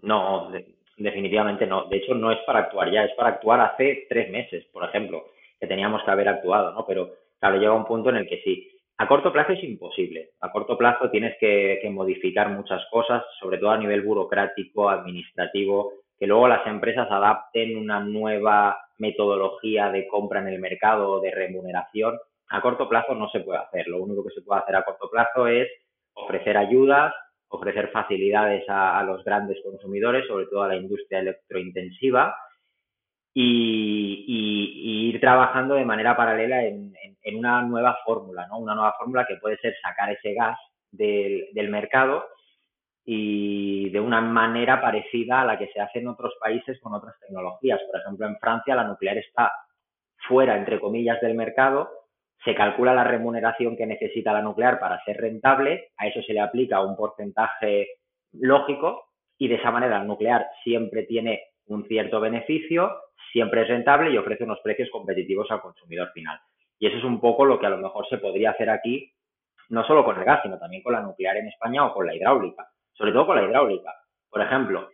[0.00, 0.50] No,
[0.96, 1.86] definitivamente no.
[1.88, 5.26] De hecho, no es para actuar ya, es para actuar hace tres meses, por ejemplo,
[5.60, 6.86] que teníamos que haber actuado, ¿no?
[6.86, 8.70] Pero claro, llega un punto en el que sí.
[8.98, 10.30] A corto plazo es imposible.
[10.40, 16.26] A corto plazo tienes que, modificar muchas cosas, sobre todo a nivel burocrático, administrativo, que
[16.26, 22.18] luego las empresas adapten una nueva metodología de compra en el mercado de remuneración.
[22.48, 23.86] A corto plazo no se puede hacer.
[23.86, 25.68] Lo único que se puede hacer a corto plazo es
[26.14, 27.12] ofrecer ayudas,
[27.48, 32.34] ofrecer facilidades a los grandes consumidores, sobre todo a la industria electrointensiva,
[33.38, 36.94] y, ir trabajando de manera paralela en,
[37.34, 38.58] una nueva fórmula, ¿no?
[38.58, 40.56] Una nueva fórmula que puede ser sacar ese gas
[40.92, 42.24] del, del, mercado
[43.04, 47.18] y de una manera parecida a la que se hace en otros países con otras
[47.20, 47.80] tecnologías.
[47.90, 49.52] Por ejemplo, en Francia la nuclear está
[50.28, 51.90] fuera, entre comillas, del mercado,
[52.44, 56.40] se calcula la remuneración que necesita la nuclear para ser rentable, a eso se le
[56.40, 57.88] aplica un porcentaje
[58.32, 62.92] lógico y de esa manera el nuclear siempre tiene un cierto beneficio,
[63.36, 66.40] siempre es rentable y ofrece unos precios competitivos al consumidor final.
[66.78, 69.12] Y eso es un poco lo que a lo mejor se podría hacer aquí,
[69.68, 72.14] no solo con el gas, sino también con la nuclear en España o con la
[72.14, 73.92] hidráulica, sobre todo con la hidráulica.
[74.30, 74.88] Por ejemplo,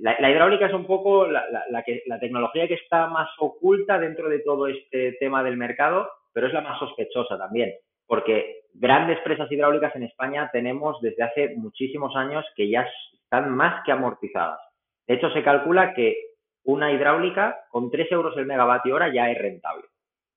[0.00, 4.68] la, hidráulica es un poco la, la tecnología que está más oculta dentro de todo
[4.68, 7.74] este tema del mercado, pero es la más sospechosa también,
[8.06, 12.88] porque grandes presas hidráulicas en España tenemos desde hace muchísimos años que ya
[13.22, 14.60] están más que amortizadas.
[15.06, 16.31] De hecho, se calcula que
[16.64, 19.84] una hidráulica con 3 euros el megavatio hora ya es rentable.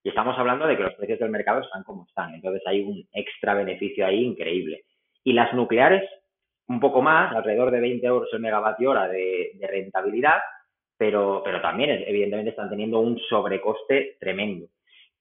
[0.03, 2.33] Y estamos hablando de que los precios del mercado están como están.
[2.35, 4.83] Entonces hay un extra beneficio ahí increíble.
[5.23, 6.07] Y las nucleares,
[6.67, 10.39] un poco más, alrededor de 20 euros el megavatio hora de, rentabilidad,
[10.97, 14.67] pero, pero también evidentemente están teniendo un sobrecoste tremendo.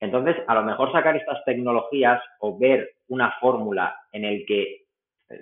[0.01, 4.85] Entonces, a lo mejor sacar estas tecnologías o ver una fórmula en el que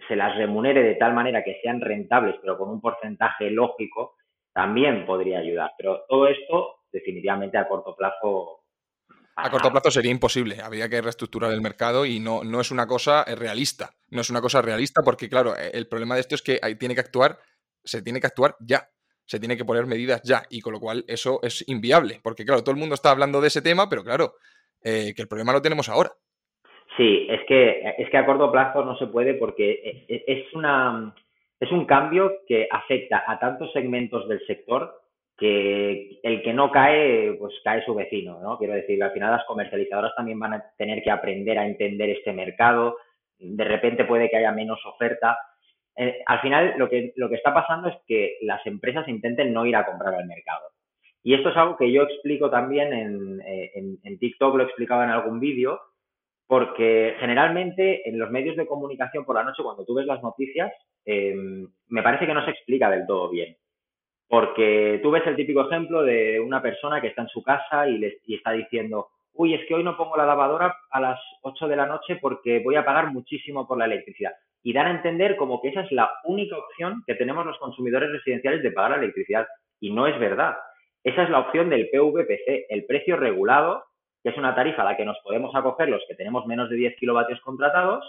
[0.07, 4.15] se las remunere de tal manera que sean rentables, pero con un porcentaje lógico,
[4.53, 5.73] también podría ayudar.
[5.77, 8.61] Pero todo esto, definitivamente, a corto plazo.
[9.37, 10.61] A corto plazo sería imposible.
[10.63, 13.91] Habría que reestructurar el mercado y no, no es una cosa realista.
[14.11, 16.77] No es una cosa realista porque, claro, e, el problema de esto es que hay,
[16.77, 17.39] tiene que actuar,
[17.83, 18.89] se tiene que actuar ya.
[19.25, 20.43] Se tiene que poner medidas ya.
[20.51, 22.21] Y con lo cual eso es inviable.
[22.23, 24.35] Porque, claro, todo el mundo está hablando de ese tema, pero claro,
[24.83, 26.13] eh, que el problema lo tenemos ahora.
[26.97, 30.53] Sí, es que, es que a corto plazo no se puede porque e, e, es,
[30.53, 31.15] una,
[31.63, 35.01] es un cambio que afecta a tantos segmentos del sector
[35.39, 38.59] que el que no cae, pues cae su vecino, ¿no?
[38.59, 42.33] Quiero decir, al final las comercializadoras también van a tener que aprender a entender este
[42.33, 42.97] mercado,
[43.39, 45.39] de repente puede que haya menos oferta.
[45.95, 49.65] Eh, al final lo que, lo que está pasando es que las empresas intenten no
[49.65, 50.67] ir a comprar al mercado.
[51.23, 55.05] Y esto es algo que yo explico también en, eh, en, en TikTok, lo explicaba
[55.05, 55.81] en algún vídeo,
[56.53, 60.71] porque generalmente en los medios de comunicación por la noche, cuando tú ves las noticias,
[61.07, 63.57] em, me parece que no se explica del todo bien.
[64.29, 67.97] Porque tú ves el típico ejemplo de una persona que está en su casa y,
[67.97, 71.69] le, y está diciendo, uy, es que hoy no pongo la lavadora a las 8
[71.69, 74.33] de la noche porque voy a pagar muchísimo por la electricidad.
[74.63, 78.13] Y dan a entender como que esa es la única opción que tenemos los consumidores
[78.13, 79.47] residenciales de pagar la electricidad.
[79.81, 80.57] Y no es verdad.
[81.03, 83.85] Esa es la opción del PVPC, el precio regulado
[84.23, 86.77] que es una tarifa a la que nos podemos acoger los que tenemos menos de
[86.77, 88.05] 10 kilovatios contratados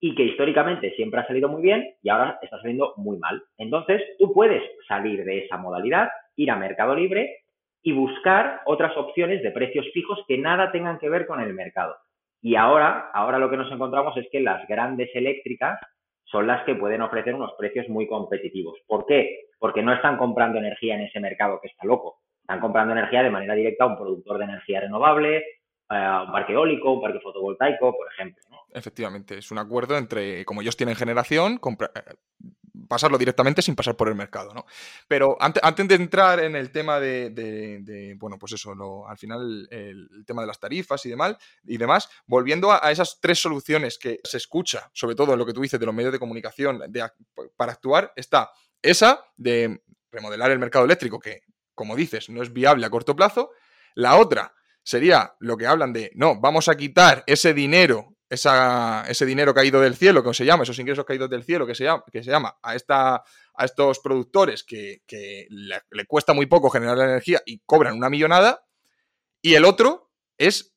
[0.00, 3.42] y que históricamente siempre ha salido muy bien y ahora está saliendo muy mal.
[3.56, 7.38] Entonces, tú puedes salir de esa modalidad, ir a Mercado Libre
[7.82, 11.96] y buscar otras opciones de precios fijos que nada tengan que ver con el mercado.
[12.40, 15.80] Y ahora, ahora lo que nos encontramos es que las grandes eléctricas
[16.24, 18.78] son las que pueden ofrecer unos precios muy competitivos.
[18.86, 19.46] ¿Por qué?
[19.58, 22.18] Porque no están comprando energía en ese mercado que está loco.
[22.48, 25.44] Están comprando energía de manera directa a un productor de energía renovable, eh,
[25.90, 28.42] a un parque eólico, un parque fotovoltaico, por ejemplo.
[28.72, 32.14] Efectivamente, es un acuerdo entre, como ellos tienen generación, eh,
[32.88, 34.64] pasarlo directamente sin pasar por el mercado, ¿no?
[35.06, 38.72] Pero antes, de entrar en el tema de, bueno, pues eso,
[39.06, 43.38] al final el, tema de las tarifas y demás, y demás volviendo a, esas tres
[43.40, 46.18] soluciones que se escucha, sobre todo en lo que tú dices de los medios de
[46.18, 46.80] comunicación,
[47.58, 51.42] para actuar, está esa de remodelar el mercado eléctrico, que
[51.78, 53.52] como dices, no es viable a corto plazo.
[53.94, 59.54] La otra sería lo que hablan de, no, vamos a quitar ese dinero, ese dinero
[59.54, 62.24] caído del cielo, que se llama, esos ingresos caídos del cielo, que se llama, que
[62.24, 65.02] se llama a, esta, a estos productores que,
[65.48, 68.66] le, cuesta muy poco generar la energía y cobran una millonada.
[69.40, 70.74] Y el otro es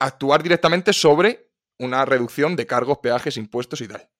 [0.00, 4.10] actuar directamente sobre una reducción de cargos, peajes, impuestos y tal.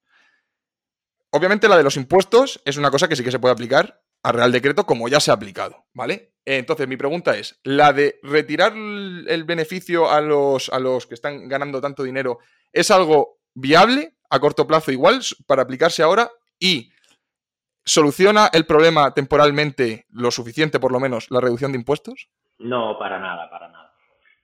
[1.31, 4.33] Obviamente la de los impuestos es una cosa que sí que se puede aplicar a
[4.33, 6.33] Real Decreto como ya se ha aplicado, ¿vale?
[6.47, 11.49] Entonces, mi pregunta es, ¿la de retirar el beneficio a los, a los que están
[11.49, 12.39] ganando tanto dinero
[12.73, 16.91] es algo viable a corto plazo igual para aplicarse ahora y
[17.85, 22.29] soluciona el problema temporalmente lo suficiente, por lo menos, la reducción de impuestos?
[22.59, 23.93] No, para nada, para nada.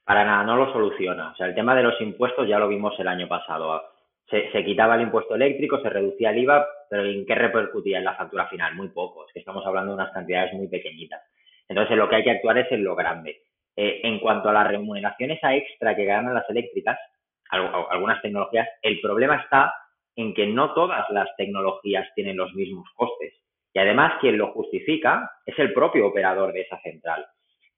[0.05, 1.33] Para nada, no lo soluciona.
[1.33, 3.83] O sea, el tema de los impuestos ya lo vimos el año pasado
[4.31, 8.15] se, quitaba el impuesto eléctrico, se reducía el IVA, pero ¿en qué repercutía en la
[8.15, 8.75] factura final?
[8.75, 11.21] Muy poco, es que estamos hablando de unas cantidades muy pequeñitas.
[11.69, 13.43] Entonces, lo que hay que actuar es en lo grande.
[13.77, 16.99] Eh, en cuanto a la remuneración esa extra que ganan las eléctricas,
[17.51, 19.75] algunas tecnologías, el problema está
[20.15, 23.35] en que no todas las tecnologías tienen los mismos costes.
[23.73, 27.27] Y además, quien lo justifica es el propio operador de esa central.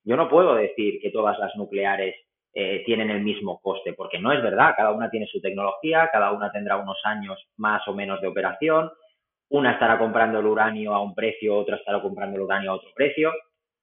[0.04, 2.16] Yo no puedo decir que todas las nucleares
[2.54, 6.32] eh, tienen el mismo coste, porque no es verdad, cada una tiene su tecnología, cada
[6.32, 8.90] una tendrá unos años más o menos de operación,
[9.48, 12.90] una estará comprando el uranio a un precio, otra estará comprando el uranio a otro
[12.94, 13.32] precio,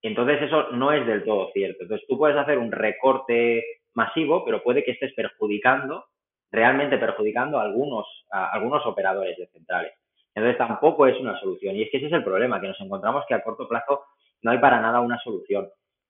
[0.01, 1.83] entonces eso no es del todo cierto.
[1.83, 3.63] Entonces tú puedes hacer un recorte
[3.93, 6.05] masivo, pero puede que estés perjudicando,
[6.51, 9.93] realmente perjudicando a algunos, a algunos operadores de centrales.
[10.33, 11.75] Entonces tampoco es una solución.
[11.75, 14.03] Y es que ese es el problema, que nos encontramos que a corto plazo
[14.41, 15.69] no hay para nada una solución.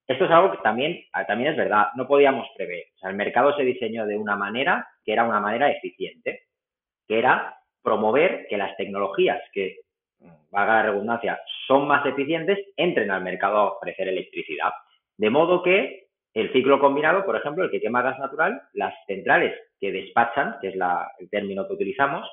[0.10, 2.86] Esto es algo que también, ah, también es verdad, no podíamos prever.
[2.96, 6.46] O sea, el mercado se diseñó de una manera que era una manera eficiente,
[7.08, 9.82] que era promover que las tecnologías que,
[10.50, 14.72] valga la redundancia, son más eficientes, entren al mercado a ofrecer electricidad.
[15.16, 19.56] De modo que el ciclo combinado, por ejemplo, el que quema gas natural, las centrales
[19.80, 20.76] que despachan, que es
[21.20, 22.28] el término que utilizamos,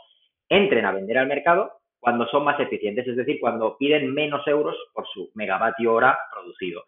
[0.48, 4.76] entren a vender al mercado cuando son más eficientes, es decir, cuando piden menos euros
[4.94, 6.84] por su megavatio hora producido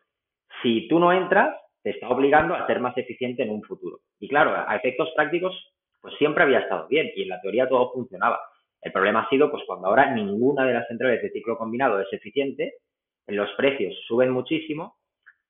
[0.62, 4.00] si tú no entras, te está obligando a ser más eficiente en un futuro.
[4.18, 5.54] Y claro, a efectos prácticos,
[6.00, 8.40] pues siempre había estado bien y en la teoría todo funcionaba.
[8.80, 12.12] El problema ha sido pues cuando ahora ninguna de las centrales de ciclo combinado es
[12.12, 12.74] eficiente,
[13.26, 14.96] los precios suben muchísimo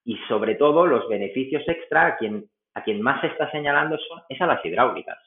[0.05, 4.23] y sobre todo los beneficios extra a quien, a quien más se está señalando son,
[4.29, 5.19] es a las hidráulicas.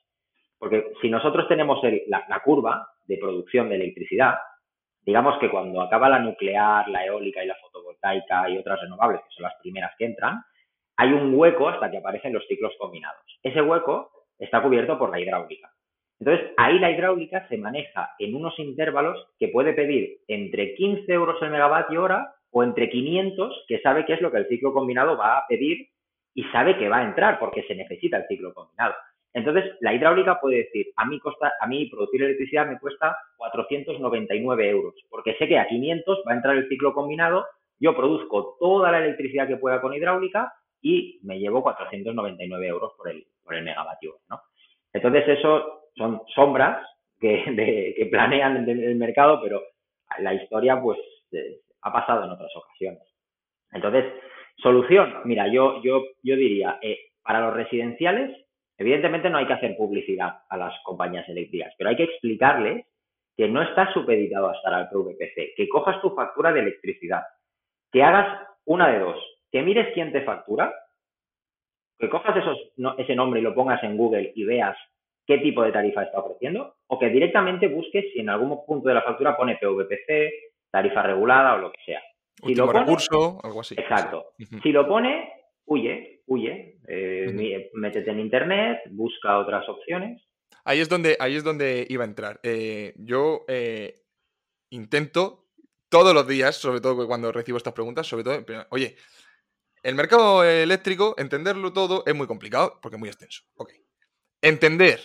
[0.57, 4.35] Porque si nosotros tenemos la curva de producción de electricidad,
[5.05, 9.35] digamos que cuando acaba la nuclear, la eólica y la fotovoltaica y otras renovables, que
[9.35, 10.43] son las primeras que entran,
[10.97, 13.21] hay un hueco hasta que aparecen los ciclos combinados.
[13.41, 15.71] Ese hueco está cubierto por la hidráulica.
[16.19, 21.41] Entonces, ahí la hidráulica se maneja en unos intervalos que puede pedir entre 15 euros
[21.41, 25.17] el megavatio hora o entre 500, que sabe qué es lo que el ciclo combinado
[25.17, 25.89] va a pedir
[26.35, 28.93] y sabe que va a entrar porque se necesita el ciclo combinado.
[29.33, 34.69] Entonces, la hidráulica puede decir, a mí, costa, a mí producir electricidad me cuesta 499
[34.69, 37.45] euros, porque sé que a 500 va a entrar el ciclo combinado,
[37.79, 43.09] yo produzco toda la electricidad que pueda con hidráulica y me llevo 499 euros por
[43.09, 44.41] el, por el megavatio, ¿no?
[44.93, 46.85] Entonces, eso son sombras
[47.19, 49.61] que, que planean el mercado, pero
[50.19, 50.99] la historia, pues,
[51.31, 53.01] eh, ha pasado en otras ocasiones.
[53.71, 54.05] Entonces,
[54.57, 58.37] solución, mira, yo, yo, yo diría, eh, para los residenciales,
[58.81, 62.83] Evidentemente no hay que hacer publicidad a las compañías eléctricas, pero hay que explicarles
[63.37, 67.21] que no estás supeditado a estar al PVPC, que cojas tu factura de electricidad,
[67.91, 69.17] que hagas una de dos,
[69.51, 70.73] que mires quién te factura,
[71.99, 72.57] que cojas esos,
[72.97, 74.75] ese nombre y lo pongas en Google y veas
[75.27, 78.95] qué tipo de tarifa está ofreciendo, o que directamente busques si en algún punto de
[78.95, 80.31] la factura pone PVPC,
[80.71, 82.01] tarifa regulada o lo que sea.
[82.43, 83.75] Si lo recurso, algo así.
[83.77, 84.31] Exacto.
[84.63, 85.31] Si lo pone,
[85.67, 90.21] huye, huye, eh, métete en internet, busca otras opciones.
[90.63, 92.39] Ahí es donde, ahí es donde iba a entrar.
[92.43, 94.03] Eh, yo eh,
[94.69, 95.47] intento
[95.89, 98.95] todos los días, sobre todo cuando recibo estas preguntas, sobre todo, oye,
[99.83, 103.43] el mercado eléctrico, entenderlo todo es muy complicado porque es muy extenso.
[103.55, 103.73] Ok.
[104.41, 104.99] Entender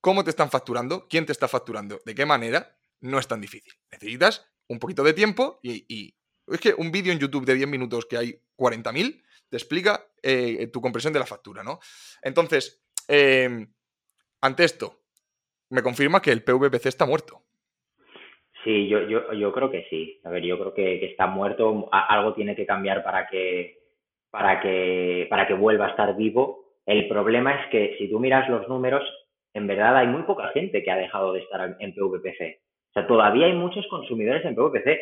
[0.00, 3.72] cómo te están facturando, quién te está facturando, de qué manera, no es tan difícil.
[3.92, 6.14] Necesitas un poquito de tiempo y, y
[6.46, 10.68] es que un vídeo en YouTube de 10 minutos que hay 40.000 te explica eh,
[10.68, 11.80] tu compresión de la factura, ¿no?
[12.22, 13.66] Entonces, em,
[14.40, 15.00] ante esto,
[15.70, 17.42] me confirma que el PVPC está muerto.
[18.64, 20.20] Sí, yo, yo, yo creo que sí.
[20.24, 21.88] A ver, yo creo que, está muerto.
[21.90, 23.78] algo tiene que cambiar para que,
[24.30, 26.76] para, que, para que vuelva a estar vivo.
[26.86, 29.02] El problema es que si tú miras los números,
[29.54, 32.60] en verdad hay muy poca gente que ha dejado de estar en PVPC.
[32.90, 35.00] O sea, todavía hay muchos consumidores en PVPC.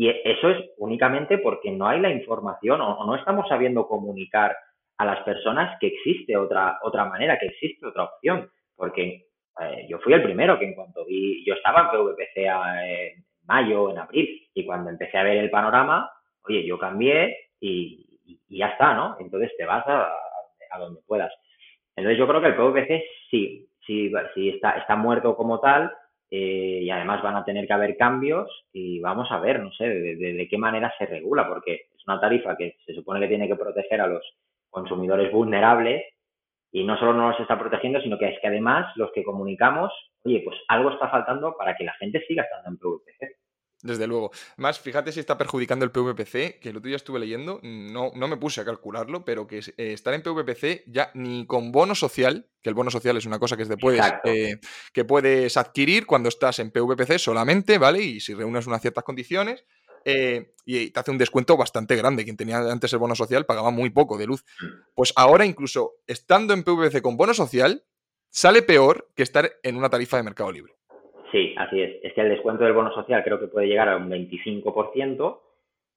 [0.00, 4.56] Y eso es únicamente porque no hay la información o, no estamos sabiendo comunicar
[4.96, 8.50] a las personas que existe otra, otra manera, que existe otra opción.
[8.74, 9.26] Porque
[9.60, 13.90] eh, yo fui el primero que en cuanto vi, yo estaba en PVPC en mayo,
[13.90, 16.10] en abril, y cuando empecé a ver el panorama,
[16.48, 18.06] oye, yo cambié y,
[18.48, 19.18] ya está, ¿no?
[19.20, 20.10] Entonces te vas a,
[20.70, 21.30] a, donde puedas.
[21.94, 25.92] Entonces yo creo que el PVPC sí, sí, sí está, está muerto como tal,
[26.30, 29.88] eh, y además van a tener que haber cambios y vamos a ver, no sé,
[29.88, 33.56] de, qué manera se regula, porque es una tarifa que se supone que tiene que
[33.56, 34.22] proteger a los
[34.70, 36.04] consumidores vulnerables
[36.70, 39.92] y no solo no los está protegiendo, sino que es que además los que comunicamos,
[40.24, 43.39] oye, pues algo está faltando para que la gente siga estando en PVPC.
[43.82, 44.30] Desde luego.
[44.56, 48.28] Más, fíjate si está perjudicando el PVPC, que el otro día estuve leyendo, no, no
[48.28, 52.46] me puse a calcularlo, pero que eh, estar en PVPC ya ni con bono social,
[52.62, 54.60] que el bono social es una cosa que, te puedes, eh,
[54.92, 58.02] que puedes adquirir cuando estás en PVPC solamente, ¿vale?
[58.02, 59.64] Y si reúnes unas ciertas condiciones,
[60.04, 62.24] eh, y te hace un descuento bastante grande.
[62.24, 64.44] Quien tenía antes el bono social pagaba muy poco de luz.
[64.94, 67.84] Pues ahora, incluso estando en PVPC con bono social,
[68.28, 70.79] sale peor que estar en una tarifa de mercado libre.
[71.32, 72.02] Sí, así es.
[72.02, 75.40] Es que el descuento del bono social creo que puede llegar a un 25%,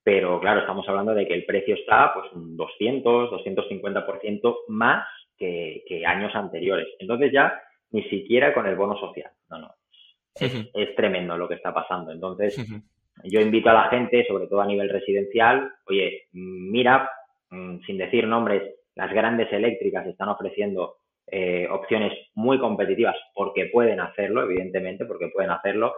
[0.03, 5.07] pero claro, estamos hablando de que el precio está pues un 200, 250% más
[5.37, 6.87] que, que años anteriores.
[6.99, 7.61] Entonces ya
[7.91, 9.31] ni siquiera con el bono social.
[9.49, 9.75] No, no.
[10.35, 12.11] Es, tremendo lo que está pasando.
[12.11, 12.57] Entonces,
[13.23, 17.09] yo invito a la gente, sobre todo a nivel residencial, oye, mira,
[17.51, 18.63] mm, sin decir nombres,
[18.95, 25.51] las grandes eléctricas están ofreciendo eh, opciones muy competitivas porque pueden hacerlo, evidentemente, porque pueden
[25.51, 25.93] hacerlo.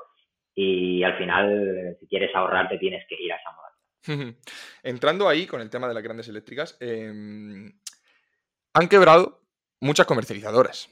[0.57, 3.65] y al final, si quieres ahorrar, te tienes que ir a esa moda.
[4.83, 7.71] Entrando ahí con el tema de las grandes eléctricas, em,
[8.73, 9.41] han quebrado
[9.81, 10.89] muchas comercializadoras.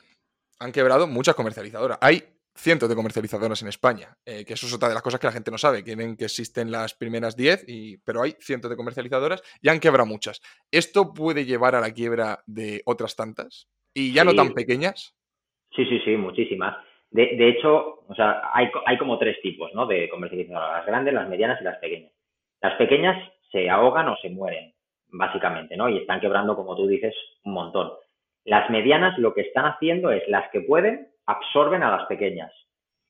[0.59, 1.97] Han quebrado muchas comercializadoras.
[2.01, 2.23] Hay
[2.55, 5.33] cientos de comercializadoras en España, eh, que eso es otra de las cosas que la
[5.33, 8.77] gente no sabe, que ven que existen las primeras 10, y, pero hay cientos de
[8.77, 10.39] comercializadoras y han quebrado muchas.
[10.71, 13.67] ¿Esto puede llevar a la quiebra de otras tantas?
[13.93, 15.15] ¿Y ya no tan pequeñas?
[15.75, 16.77] Sí, sí, sí, muchísimas.
[17.11, 19.85] De, de hecho, o sea, hay, hay, como tres tipos ¿no?
[19.85, 22.11] de comercializadoras, las grandes, las medianas y las pequeñas.
[22.61, 24.73] Las pequeñas se ahogan o se mueren,
[25.09, 25.89] básicamente, ¿no?
[25.89, 27.13] Y están quebrando, como tú dices,
[27.43, 27.91] un montón.
[28.45, 32.51] Las medianas lo que están haciendo es las que pueden absorben a las pequeñas.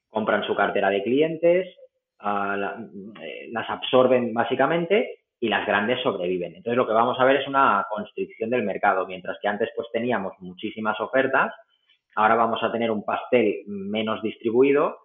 [0.10, 6.56] Compran su cartera de clientes, eh, las absorben básicamente y las grandes sobreviven.
[6.56, 9.06] Entonces lo que vamos a ver es una constricción del mercado.
[9.06, 11.54] Mientras que antes pues teníamos muchísimas ofertas,
[12.16, 15.00] ahora vamos a tener un pastel menos distribuido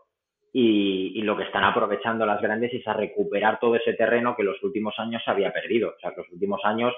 [0.52, 4.62] y, lo que están aprovechando las grandes es a recuperar todo ese terreno que los
[4.62, 5.88] últimos años se había perdido.
[5.96, 6.94] O sea, los últimos años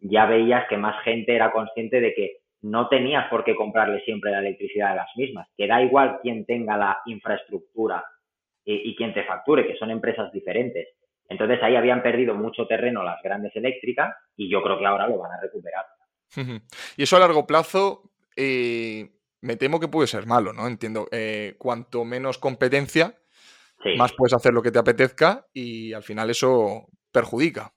[0.00, 4.32] ya veías que más gente era consciente de que no tenías por qué comprarle siempre
[4.32, 8.04] la electricidad a las mismas, que da igual quién tenga la infraestructura
[8.64, 10.88] y, y quién te facture, que son empresas diferentes.
[11.28, 15.18] Entonces ahí habían perdido mucho terreno las grandes eléctricas y yo creo que ahora lo
[15.18, 15.84] van a recuperar.
[16.96, 19.08] y eso a largo plazo eh,
[19.40, 20.66] me temo que puede ser malo, ¿no?
[20.66, 23.14] Entiendo, eh, cuanto menos competencia,
[23.96, 27.70] más puedes hacer lo que te apetezca y al final eso perjudica.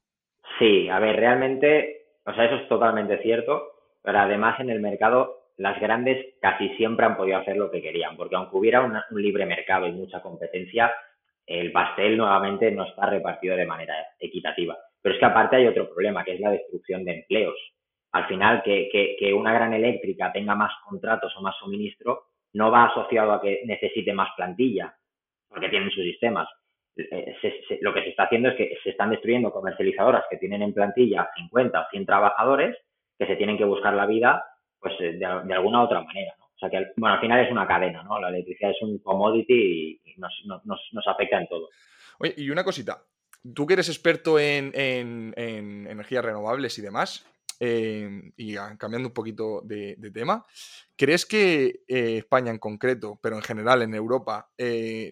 [0.57, 3.77] Sí, a ver, realmente, o sea, eso es totalmente cierto
[4.07, 8.15] pero además en el mercado las grandes casi siempre han podido hacer lo que querían,
[8.15, 10.93] porque aunque hubiera un libre mercado y mucha competencia,
[11.47, 14.77] el pastel nuevamente no está repartido de manera equitativa.
[15.01, 17.57] Pero es que aparte hay otro problema, que es la destrucción de empleos.
[18.11, 23.31] Al final, que, una gran eléctrica tenga más contratos o más suministro no va asociado
[23.31, 24.93] a que necesite más plantilla,
[25.47, 26.49] porque tienen sus sistemas.
[26.97, 27.35] Eh,
[27.81, 31.29] lo que se está haciendo es que se están destruyendo comercializadoras que tienen en plantilla
[31.35, 32.75] 50 o 100 trabajadores
[33.17, 34.43] que se tienen que buscar la vida
[34.79, 36.46] pues eh, de, de alguna otra manera, ¿no?
[36.57, 38.19] O sea que, bueno, al final es una cadena, ¿no?
[38.19, 41.69] La electricidad es un commodity y nos, nos, nos afecta en todo.
[42.19, 43.03] Oye, y una cosita,
[43.53, 47.25] tú que eres experto en, en, energías renovables y demás,
[47.59, 50.45] eh, y cambiando un poquito de, tema,
[50.95, 54.49] ¿crees que eh, España en concreto, pero en general en Europa,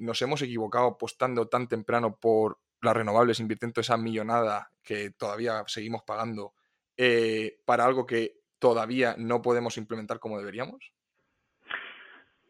[0.01, 6.03] nos hemos equivocado apostando tan temprano por las renovables, invirtiendo esa millonada que todavía seguimos
[6.03, 6.53] pagando
[6.97, 10.93] eh, para algo que todavía no podemos implementar como deberíamos?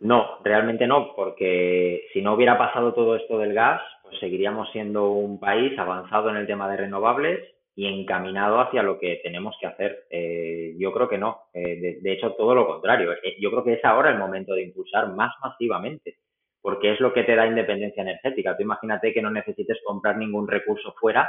[0.05, 5.09] No, realmente no, porque si no hubiera pasado todo esto del gas, pues seguiríamos siendo
[5.09, 7.39] un país avanzado en el tema de renovables
[7.75, 10.03] y encaminado hacia lo que tenemos que hacer.
[10.11, 11.45] Eh, yo creo que no.
[11.55, 13.15] Eh, de, hecho, todo lo contrario.
[13.39, 16.17] yo creo que es ahora el momento de impulsar más masivamente,
[16.61, 18.55] porque es lo que te da independencia energética.
[18.55, 21.27] Tú imagínate que no necesites comprar ningún recurso fuera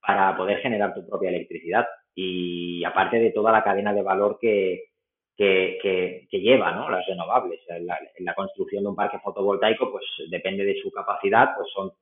[0.00, 4.93] para poder generar tu propia electricidad y aparte de toda la cadena de valor que,
[5.36, 6.90] que, lleva ¿no?
[6.90, 7.60] las renovables.
[7.68, 11.92] En la, construcción de un parque fotovoltaico, pues depende de su capacidad, pues son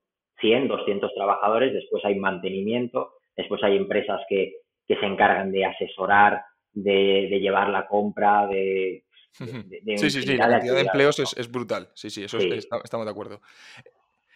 [0.40, 4.56] 100, 200 trabajadores, después hay mantenimiento, después hay empresas que,
[4.86, 9.04] que se encargan de asesorar, de, de llevar la compra, de...
[9.96, 11.88] sí, sí, sí, la cantidad de empleos es, es, brutal.
[11.94, 13.40] Sí, sí, eso estamos de acuerdo.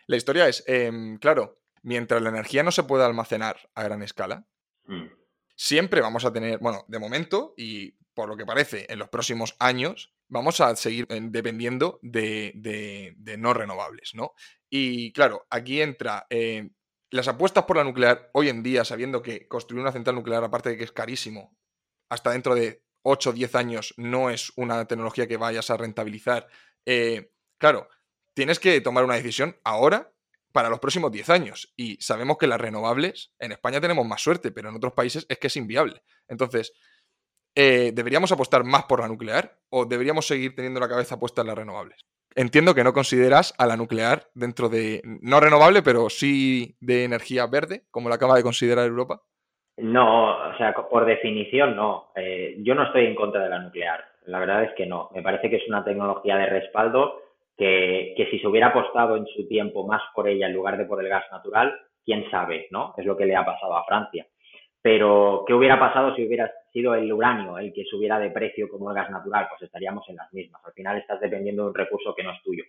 [0.07, 4.44] La historia es, em, claro, mientras la energía no se pueda almacenar a gran escala,
[4.86, 5.26] mm
[5.57, 9.57] siempre vamos a tener, bueno, de momento y por lo que parece en los próximos
[9.59, 14.33] años, vamos a seguir eh, dependiendo de, no renovables, ¿no?
[14.71, 16.71] Y claro, aquí entra eh,
[17.11, 20.71] las apuestas por la nuclear hoy en día, sabiendo que construir una central nuclear, aparte
[20.71, 21.57] de que es carísimo,
[22.09, 26.49] hasta dentro de 8 o 10 años no es una tecnología que vayas a rentabilizar.
[26.87, 27.89] Eh, claro,
[28.35, 30.13] tienes que tomar una decisión ahora
[30.57, 31.75] para los próximos 10 años.
[31.77, 35.37] Y sabemos que las renovables, en España tenemos más suerte, pero en otros países es
[35.37, 36.01] que es inviable.
[36.29, 36.73] Entonces,
[37.55, 41.49] eh, ¿deberíamos apostar más por la nuclear o deberíamos seguir teniendo la cabeza puesta en
[41.49, 42.07] las renovables?
[42.35, 47.47] Entiendo que no consideras a la nuclear dentro de, no renovable, pero sí de energía
[47.47, 49.21] verde, como la acaba de considerar Europa.
[49.77, 52.13] No, o sea, por definición no.
[52.17, 54.03] Eh, yo no estoy en contra de la nuclear.
[54.25, 55.11] La verdad es que no.
[55.15, 57.21] Me parece que es una tecnología de respaldo
[57.57, 60.85] que, que, si se hubiera apostado en su tiempo más por ella en lugar de
[60.85, 62.95] por el gas natural, quién sabe, ¿no?
[62.97, 64.27] Es lo que le ha pasado a Francia.
[64.83, 68.91] Pero, ¿qué hubiera pasado si hubiera sido el uranio el que subiera de precio como
[68.91, 69.49] el gas natural?
[69.49, 70.63] Pues estaríamos en las mismas.
[70.65, 72.63] Al final estás dependiendo de un recurso que no es tuyo.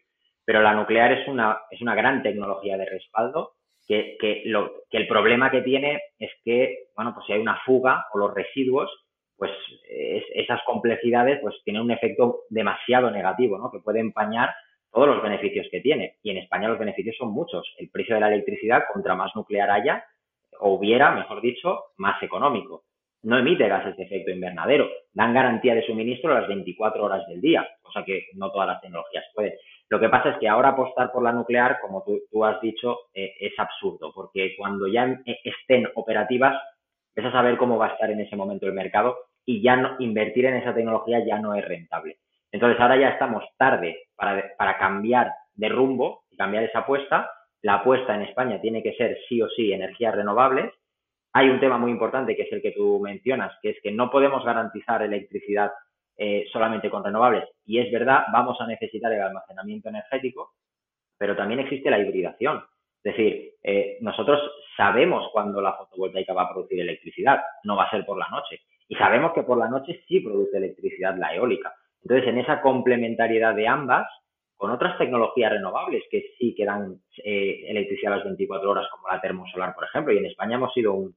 [0.44, 3.52] Pero la nuclear es una, es una gran tecnología de respaldo
[3.88, 7.60] que, que, lo, que el problema que tiene es que, bueno, pues si hay una
[7.66, 8.90] fuga o los residuos,
[9.38, 9.52] pues
[10.34, 13.70] esas complejidades pues tienen un efecto demasiado negativo, ¿no?
[13.70, 14.50] Que puede empañar
[14.98, 16.16] todos los beneficios que tiene.
[16.24, 17.72] Y en España los beneficios son muchos.
[17.78, 20.04] El precio de la electricidad, contra más nuclear haya,
[20.60, 22.86] o hubiera, mejor dicho, más económico.
[23.22, 24.89] No emite gases de efecto invernadero.
[25.14, 29.24] Dan garantía de suministro las 24 horas del día, cosa que no todas las tecnologías
[29.36, 29.54] pueden.
[29.88, 33.36] Lo que pasa es que ahora apostar por la nuclear, como tú, has dicho, eh,
[33.39, 36.60] es absurdo, porque cuando ya estén operativas,
[37.16, 39.95] ves a saber cómo va a estar en ese momento el mercado y ya no,
[40.00, 42.18] invertir en esa tecnología ya no es rentable.
[42.52, 47.30] Entonces ahora ya estamos tarde para, para cambiar de rumbo y cambiar esa apuesta.
[47.62, 50.72] La apuesta en España tiene que ser sí o sí energías renovables.
[51.34, 54.10] Hay un tema muy importante que es el que tú mencionas, que es que no
[54.10, 55.72] podemos garantizar electricidad
[56.18, 57.43] eh, solamente con renovables.
[57.66, 60.54] Y es verdad, vamos a necesitar el almacenamiento energético,
[61.18, 62.64] pero también existe la hibridación.
[63.04, 64.41] Es decir, eh, nosotros
[64.76, 68.62] sabemos cuándo la fotovoltaica va a producir electricidad, no va a ser por la noche.
[68.88, 71.74] Y sabemos que por la noche sí produce electricidad la eólica.
[72.04, 74.08] Entonces, en esa complementariedad de ambas,
[74.58, 79.08] con otras tecnologías renovables que sí que dan eh, electricidad a las 24 horas, como
[79.08, 81.14] la termosolar, por ejemplo, y en España hemos sido un,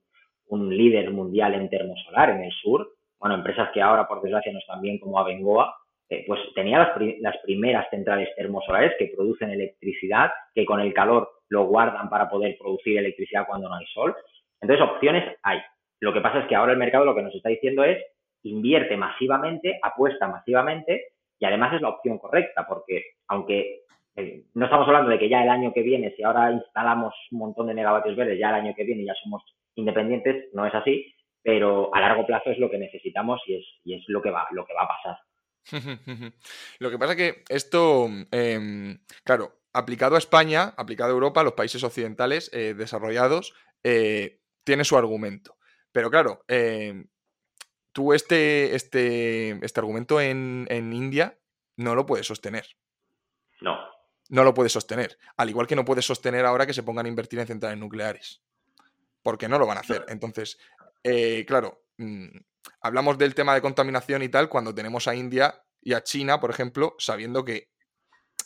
[0.77, 4.81] líder mundial en termosolar en el sur, bueno, empresas que ahora, por desgracia, no están
[4.81, 5.75] bien como Abengoa,
[6.09, 11.31] eh, pues tenía las, las, primeras centrales termosolares que producen electricidad, que con el calor
[11.49, 14.15] lo guardan para poder producir electricidad cuando no hay sol.
[14.61, 15.61] Entonces, opciones hay.
[16.01, 18.03] Lo que pasa es que ahora el mercado lo que nos está diciendo es
[18.43, 23.83] invierte masivamente, apuesta masivamente y además es la opción correcta porque aunque
[24.17, 27.39] eh, no estamos hablando de que ya el año que viene, si ahora instalamos un
[27.39, 29.43] montón de megavatios verdes, ya el año que viene ya somos
[29.75, 33.95] independientes, no es así, pero a largo plazo es lo que necesitamos y es, y
[33.95, 35.19] es lo, que va, lo que va a pasar.
[36.79, 41.45] lo que pasa es que esto, em, claro, aplicado a España, aplicado a Europa, a
[41.45, 45.57] los países occidentales eh, desarrollados, eh, tiene su argumento.
[45.93, 47.07] Pero claro, em,
[47.93, 51.39] tú este, este, este argumento en, India
[51.77, 52.67] no lo puedes sostener.
[53.61, 53.79] No.
[54.29, 55.19] No lo puedes sostener.
[55.37, 58.43] Al igual que no puedes sostener ahora que se pongan a invertir en centrales nucleares.
[59.23, 60.05] Porque no lo van a hacer.
[60.09, 60.59] Entonces,
[61.03, 62.29] eh, claro, mm,
[62.81, 66.51] hablamos del tema de contaminación y tal cuando tenemos a India y a China, por
[66.51, 67.71] ejemplo, sabiendo que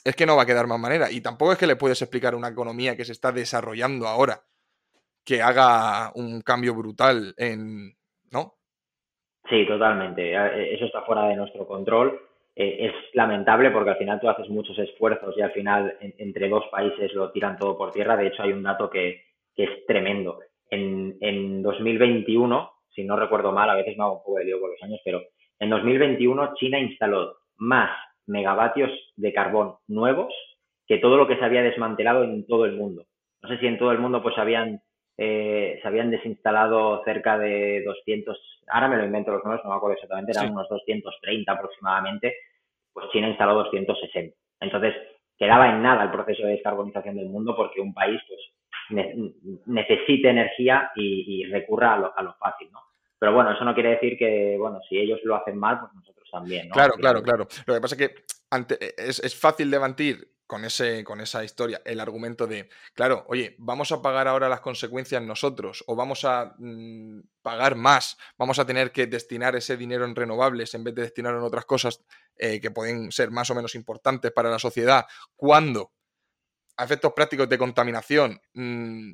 [0.04, 1.10] es que no va a quedar más manera.
[1.10, 4.44] Y tampoco es que le puedes explicar a una economía que se está desarrollando ahora
[5.24, 7.96] que haga un cambio brutal en,
[8.30, 8.58] ¿no?
[9.48, 10.32] Sí, totalmente.
[10.32, 12.20] Eh, eso está fuera de nuestro control.
[12.56, 16.64] Eh, es lamentable porque al final tú haces muchos esfuerzos y al final entre dos
[16.70, 18.16] países lo tiran todo por tierra.
[18.16, 19.22] De hecho, hay un dato que,
[19.56, 20.40] es tremendo.
[20.70, 24.60] En, en 2021, si no recuerdo mal, a veces me hago un poco de lío
[24.60, 25.22] con los años, pero
[25.60, 27.90] en 2021 China instaló más
[28.26, 30.32] megavatios de carbón nuevos
[30.86, 33.06] que todo lo que se había desmantelado en todo el mundo.
[33.42, 34.80] No sé si en todo el mundo pues habían
[35.16, 38.36] eh, se habían desinstalado cerca de 200,
[38.68, 42.34] ahora me lo invento los números, no me acuerdo exactamente, eran unos 230 aproximadamente,
[42.92, 44.36] pues China instaló 260.
[44.60, 44.94] Entonces,
[45.38, 48.40] quedaba en nada el proceso de descarbonización del mundo porque un país pues
[49.66, 52.80] necesite energía y, recurra a lo, a lo, fácil, ¿no?
[53.18, 56.28] Pero bueno, eso no quiere decir que, bueno, si ellos lo hacen mal, pues nosotros
[56.30, 56.74] también, ¿no?
[56.74, 57.46] Claro, claro, claro.
[57.66, 58.14] Lo que pasa es que
[58.98, 63.92] es, es fácil debatir con, ese, con esa historia el argumento de, claro, oye, vamos
[63.92, 68.92] a pagar ahora las consecuencias nosotros o vamos a mm, pagar más, vamos a tener
[68.92, 72.04] que destinar ese dinero en renovables en vez de destinarlo en otras cosas
[72.36, 75.92] eh, que pueden ser más o menos importantes para la sociedad, cuando
[76.76, 79.12] a efectos prácticos de contaminación mm,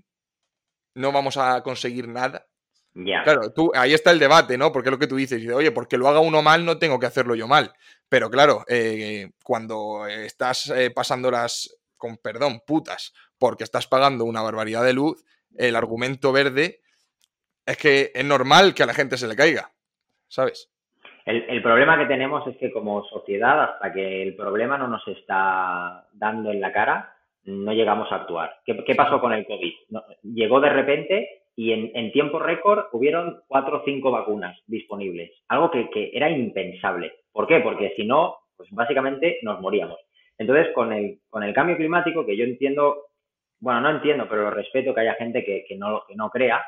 [0.94, 2.49] no vamos a conseguir nada.
[2.92, 4.72] Claro, tú, ahí está el debate, ¿no?
[4.72, 7.06] Porque es lo que tú dices, oye, porque lo haga uno mal, no tengo que
[7.06, 7.72] hacerlo yo mal.
[8.08, 14.42] Pero claro, eh, cuando estás eh, pasando las, con perdón, putas, porque estás pagando una
[14.42, 15.24] barbaridad de luz,
[15.56, 16.80] el argumento verde
[17.64, 19.70] es que es normal que a la gente se le caiga,
[20.28, 20.70] ¿sabes?
[21.26, 26.06] El, problema que tenemos es que como sociedad, hasta que el problema no nos está
[26.12, 27.14] dando en la cara,
[27.44, 28.58] no llegamos a actuar.
[28.64, 29.72] ¿Qué, pasó con el COVID?
[30.22, 35.90] llegó de repente y en, tiempo récord hubieron cuatro o cinco vacunas disponibles, algo que,
[35.90, 37.12] que era impensable.
[37.30, 37.60] ¿Por qué?
[37.60, 39.98] Porque si no, pues básicamente nos moríamos.
[40.38, 43.08] Entonces, con el, con el cambio climático, que yo entiendo,
[43.58, 46.64] bueno, no entiendo, pero lo respeto que haya gente que, que, no, que no crea,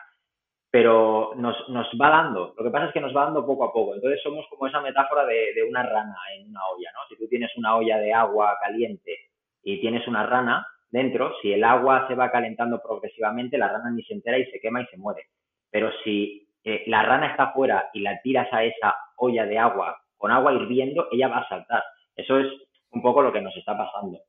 [0.71, 2.53] pero nos, nos va dando.
[2.55, 3.95] Lo que pasa es que nos va dando poco a poco.
[3.95, 7.01] Entonces, somos como esa metáfora de, de una rana en una olla, ¿no?
[7.09, 9.17] Si tú tienes una olla de agua caliente
[9.63, 14.05] y tienes una rana dentro, si el agua se va calentando progresivamente, la rana ni
[14.05, 15.27] se entera y se quema y se muere.
[15.71, 20.01] Pero si eh, la rana está fuera y la tiras a esa olla de agua
[20.17, 21.83] con agua hirviendo, ella va a saltar.
[22.15, 22.47] Eso es
[22.91, 24.21] un poco lo que nos está pasando.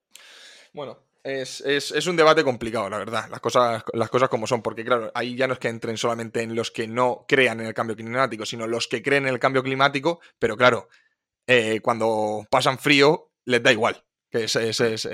[0.74, 5.12] Bueno, es, un debate complicado, la verdad, las cosas, las cosas como son, porque claro,
[5.14, 7.96] ahí ya no es que entren solamente en los que no crean en el cambio
[7.96, 10.88] climático, sino los que creen en el cambio climático, pero claro,
[11.46, 14.04] eh, cuando pasan frío les da igual,
[14.34, 15.08] que esa, es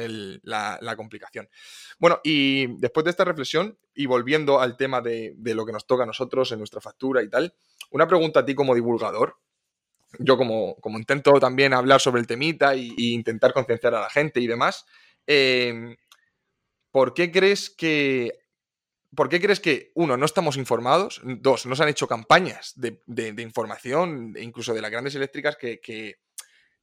[0.44, 1.50] la, complicación.
[1.98, 6.04] Bueno, y después de esta reflexión, y volviendo al tema de, lo que nos toca
[6.04, 7.54] a nosotros en nuestra factura y tal,
[7.92, 9.36] una pregunta a ti como divulgador.
[10.20, 14.40] Yo como, como intento también hablar sobre el temita e intentar concienciar a la gente
[14.40, 14.86] y demás,
[15.28, 15.98] eh,
[16.90, 18.40] ¿por qué crees que
[19.16, 21.20] ¿Por qué crees que, uno, no estamos informados?
[21.24, 26.20] Dos, no se han hecho campañas de, información, incluso de las grandes eléctricas, que,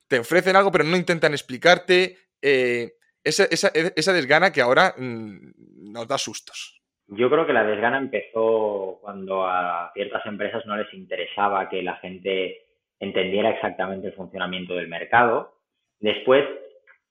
[0.08, 2.92] te ofrecen algo, pero no intentan explicarte eh,
[3.24, 6.80] esa, esa, desgana que ahora mm, nos da sustos.
[7.08, 11.96] Yo creo que la desgana empezó cuando a ciertas empresas no les interesaba que la
[11.96, 12.62] gente
[12.98, 15.54] entendiera exactamente el funcionamiento del mercado.
[16.00, 16.44] Después,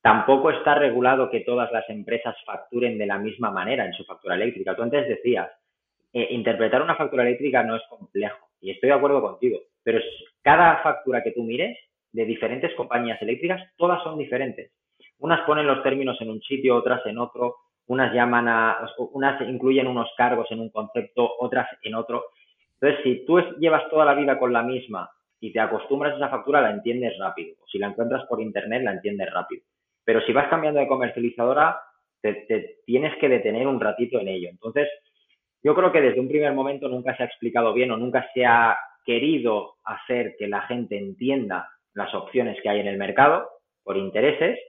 [0.01, 4.35] tampoco está regulado que todas las empresas facturen de la misma manera en su factura
[4.35, 4.75] eléctrica.
[4.75, 5.49] Tú antes decías,
[6.13, 9.99] eh, interpretar una factura eléctrica no es complejo, y estoy de acuerdo contigo, pero
[10.41, 11.77] cada factura que tú mires
[12.11, 14.71] de diferentes compañías eléctricas, todas son diferentes.
[15.19, 17.55] Unas ponen los términos en un sitio, otras en otro,
[17.87, 22.25] unas llaman a, unas incluyen unos cargos en un concepto, otras en otro.
[22.79, 25.09] Entonces, si tú llevas toda la vida con la misma
[25.39, 27.55] y te acostumbras a esa factura, la entiendes rápido.
[27.61, 29.63] O si la encuentras por internet, la entiendes rápido.
[30.03, 31.79] Pero si vas cambiando de comercializadora,
[32.21, 34.49] te, tienes que detener un ratito en ello.
[34.49, 34.87] Entonces,
[35.63, 38.45] yo creo que desde un primer momento nunca se ha explicado bien o nunca se
[38.45, 43.47] ha querido hacer que la gente entienda las opciones que hay en el mercado
[43.83, 44.59] por intereses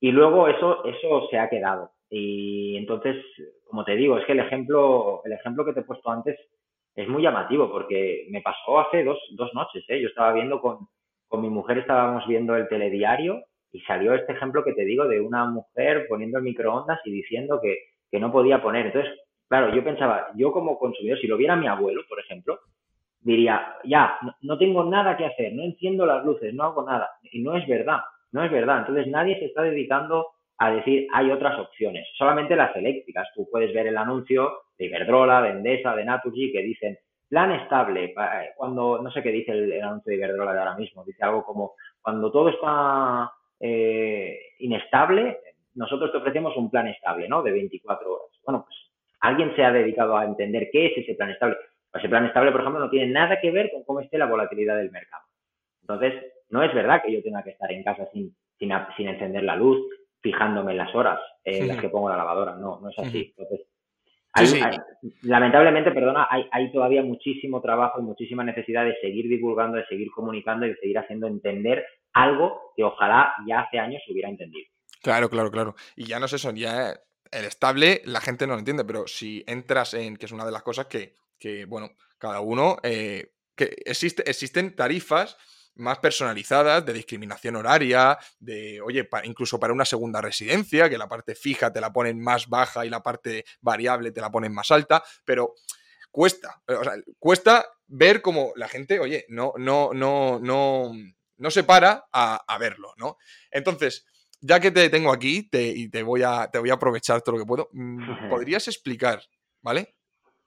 [0.00, 1.90] y luego eso, eso se ha quedado.
[2.10, 3.16] Y entonces,
[3.64, 6.38] como te digo, es que el ejemplo, el ejemplo que te he puesto antes
[6.94, 9.84] es muy llamativo porque me pasó hace dos, dos noches.
[9.88, 10.00] ¿eh?
[10.00, 10.88] Yo estaba viendo con,
[11.28, 13.42] con mi mujer, estábamos viendo el telediario
[13.72, 17.60] y salió este ejemplo que te digo de una mujer poniendo el microondas y diciendo
[17.62, 17.76] que,
[18.10, 18.86] que no podía poner.
[18.86, 19.12] Entonces,
[19.48, 22.58] claro, yo pensaba, yo como consumidor, si lo viera mi abuelo, por ejemplo,
[23.20, 27.10] diría, ya, no, tengo nada que hacer, no enciendo las luces, no hago nada.
[27.30, 28.00] Y no es verdad,
[28.32, 28.80] no es verdad.
[28.80, 30.26] Entonces nadie se está dedicando
[30.58, 33.28] a decir hay otras opciones, solamente las eléctricas.
[33.34, 36.98] Tú puedes ver el anuncio de Iberdrola, de Endesa, de Naturgy que dicen
[37.28, 38.14] plan estable,
[38.56, 41.74] cuando, no sé qué dice el, anuncio de Iberdrola de ahora mismo, dice algo como
[42.00, 45.38] cuando todo está eh, inestable,
[45.74, 47.42] nosotros te ofrecemos un plan estable, ¿no?
[47.42, 48.28] De 24 horas.
[48.44, 48.76] Bueno, pues
[49.20, 51.56] alguien se ha dedicado a entender qué es ese plan estable.
[51.92, 54.76] Ese plan estable, por ejemplo, no tiene nada que ver con cómo esté la volatilidad
[54.76, 55.24] del mercado.
[55.82, 56.14] Entonces,
[56.50, 58.70] no es verdad que yo tenga que estar en casa sin, sin,
[59.08, 59.78] encender la luz,
[60.20, 62.56] fijándome en las horas en las que pongo la lavadora.
[62.56, 63.34] No, no es así.
[63.36, 63.66] Entonces,
[65.22, 70.10] lamentablemente, perdona, hay, hay todavía muchísimo trabajo y muchísima necesidad de seguir divulgando, de seguir
[70.10, 74.66] comunicando y de seguir haciendo entender algo que ojalá ya hace años se hubiera entendido.
[75.02, 75.74] Claro, claro, claro.
[75.96, 76.90] Y ya no es eso, ya
[77.30, 80.52] el estable la gente no lo entiende, pero si entras en, que es una de
[80.52, 85.36] las cosas que, que bueno, cada uno, eh, que existe, existen tarifas
[85.78, 91.34] más personalizadas, de discriminación horaria, de, oye, incluso para una segunda residencia, que la parte
[91.34, 95.02] fija te la ponen más baja y la parte variable te la ponen más alta,
[95.24, 95.54] pero
[96.10, 100.92] cuesta, o sea, cuesta ver cómo la gente, oye, no, no, no, no,
[101.36, 103.16] no se para a, verlo, ¿no?
[103.50, 104.04] Entonces,
[104.40, 107.36] ya que te tengo aquí te, y te voy, a, te voy a aprovechar todo
[107.36, 109.22] lo que puedo, mm, ¿podrías explicar,
[109.62, 109.97] ¿vale?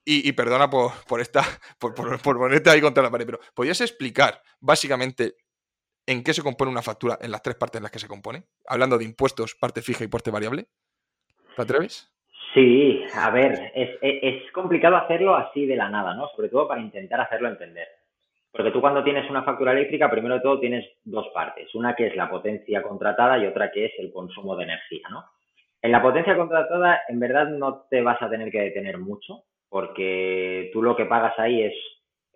[0.04, 1.41] Y, perdona por, por esta,
[1.80, 5.36] por, ponerte ahí contra la pared, pero ¿podrías explicar básicamente
[6.08, 8.43] en qué se compone una factura en las tres partes en las que se compone?
[8.68, 10.68] Hablando de impuestos, parte fija y parte variable.
[11.56, 12.12] ¿Te atreves?
[12.54, 16.28] Sí, a ver, es, es, complicado hacerlo así de la nada, ¿no?
[16.36, 17.88] Sobre todo para intentar hacerlo entender.
[18.52, 21.74] Porque tú cuando tienes una factura eléctrica, primero de todo tienes dos partes.
[21.76, 25.24] Una que es la potencia contratada y otra que es el consumo de energía, ¿no?
[25.82, 30.69] En la potencia contratada, en verdad no te vas a tener que detener mucho, porque
[30.74, 31.74] tú lo que pagas ahí es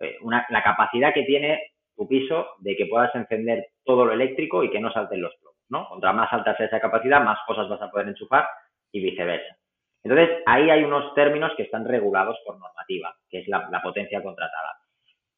[0.00, 4.64] eh, una, la capacidad que tiene tu piso de que puedas encender todo lo eléctrico
[4.64, 5.86] y que no salten los plomos, ¿no?
[5.86, 8.48] Contra más alta sea esa capacidad, más cosas vas a poder enchufar
[8.90, 9.54] y viceversa.
[10.02, 14.78] Entonces, ahí hay unos términos que están regulados por normativa, que es la, potencia contratada.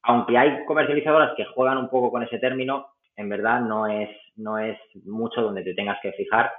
[0.03, 2.87] Aunque hay comercializadoras que juegan un poco con ese término,
[3.17, 6.49] en verdad no es, no es mucho donde te tengas que fijar.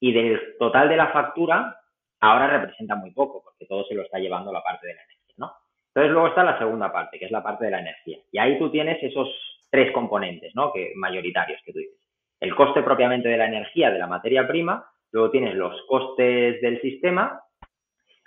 [0.00, 1.77] Y del total de la factura,
[2.20, 5.34] ahora representa muy poco, porque todo se lo está llevando la parte de la energía,
[5.36, 5.52] ¿no?
[5.88, 8.18] Entonces luego está la segunda parte, que es la parte de la energía.
[8.30, 9.28] Y ahí tú tienes esos
[9.70, 10.72] tres componentes, ¿no?
[10.72, 11.98] Que mayoritarios que tú dices.
[12.40, 16.80] El coste propiamente de la energía, de la materia prima, luego tienes los costes del
[16.80, 17.42] sistema,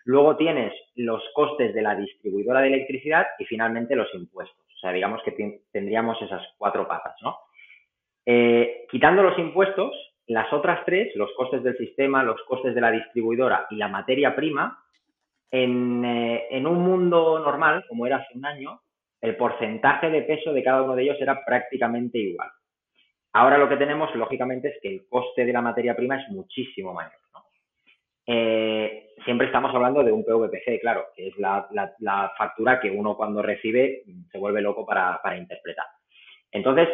[0.04, 4.66] luego tienes los costes de la distribuidora de electricidad y finalmente los impuestos.
[4.76, 7.38] O sea, digamos que tendríamos esas cuatro patas, ¿no?
[8.26, 9.94] Eh, quitando los impuestos,
[10.28, 14.36] las otras tres, los costes del sistema, los costes de la distribuidora y la materia
[14.36, 14.84] prima,
[15.49, 18.82] en, eh, en, un mundo normal, como era hace un año,
[19.19, 22.49] el porcentaje de peso de cada uno de ellos era prácticamente igual.
[23.34, 26.93] Ahora lo que tenemos, lógicamente, es que el coste de la materia prima es muchísimo
[26.93, 27.13] mayor.
[28.28, 33.41] Eh, siempre estamos hablando de un PVPC, claro, que es la, factura que uno cuando
[33.41, 35.86] recibe se vuelve loco para, para interpretar.
[36.51, 36.88] Entonces,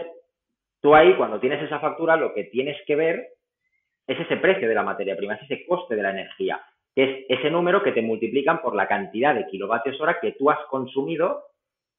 [0.87, 3.27] tú ahí, cuando tienes esa factura, lo que tienes que ver
[4.07, 6.61] es ese precio de la materia prima, es ese coste de la energía,
[6.95, 10.49] que es ese número que te multiplican por la cantidad de kilovatios hora que tú
[10.49, 11.43] has consumido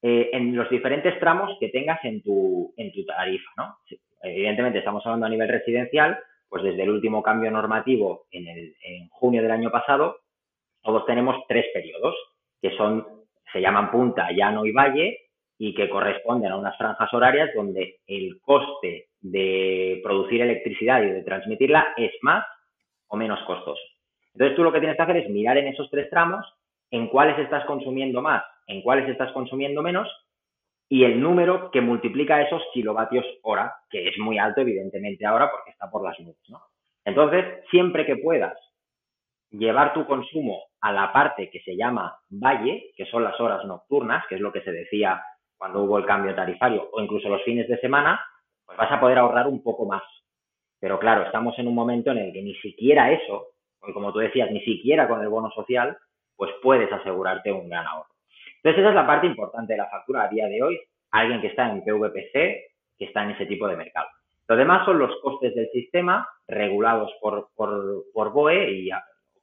[0.01, 3.77] eh, en los diferentes tramos que tengas en tu, en tu tarifa, ¿no?
[4.23, 6.17] Evidentemente estamos hablando a nivel residencial,
[6.49, 10.17] pues desde el último cambio normativo en, el, en junio del año pasado,
[10.81, 12.15] todos tenemos tres periodos,
[12.59, 13.05] que son,
[13.53, 15.28] se llaman punta, llano y valle,
[15.59, 21.21] y que corresponden a unas franjas horarias donde el coste de producir electricidad y de
[21.21, 22.43] transmitirla es más
[23.09, 23.81] o menos costoso.
[24.33, 26.43] Entonces tú lo que tienes que hacer es mirar en esos tres tramos
[26.89, 30.07] en cuáles estás consumiendo más en cuáles estás consumiendo menos
[30.87, 35.71] y el número que multiplica esos kilovatios hora, que es muy alto evidentemente ahora porque
[35.71, 36.61] está por las nubes, ¿no?
[37.03, 38.57] Entonces, siempre que puedas
[39.51, 44.23] llevar tu consumo a la parte que se llama valle, que son las horas nocturnas,
[44.27, 45.21] que es lo que se decía
[45.59, 48.19] cuando hubo el cambio tarifario, o incluso los fines de semana,
[48.65, 50.01] pues vas a poder ahorrar un poco más.
[50.79, 53.47] Pero claro, estamos en un momento en el que ni siquiera eso,
[53.93, 55.97] como tú decías, ni siquiera con el bono social,
[56.37, 58.07] pues puedes asegurarte un gran ahorro.
[58.63, 60.79] Entonces, esa es la parte importante de la factura a día de hoy.
[61.11, 62.31] Alguien que está en PVPC,
[62.97, 64.07] que está en ese tipo de mercado.
[64.47, 68.89] Lo demás son los costes del sistema regulados por, por, BOE y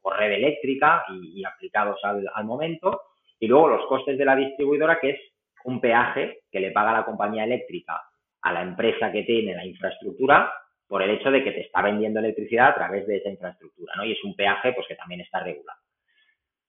[0.00, 3.02] por red eléctrica y, aplicados al, al, momento.
[3.38, 5.20] Y luego los costes de la distribuidora, que es
[5.66, 8.00] un peaje que le paga la compañía eléctrica
[8.42, 10.52] a la empresa que tiene la infraestructura
[10.86, 14.04] por el hecho de que te está vendiendo electricidad a través de esa infraestructura, ¿no?
[14.04, 15.80] Y es un peaje pues que también está regulado.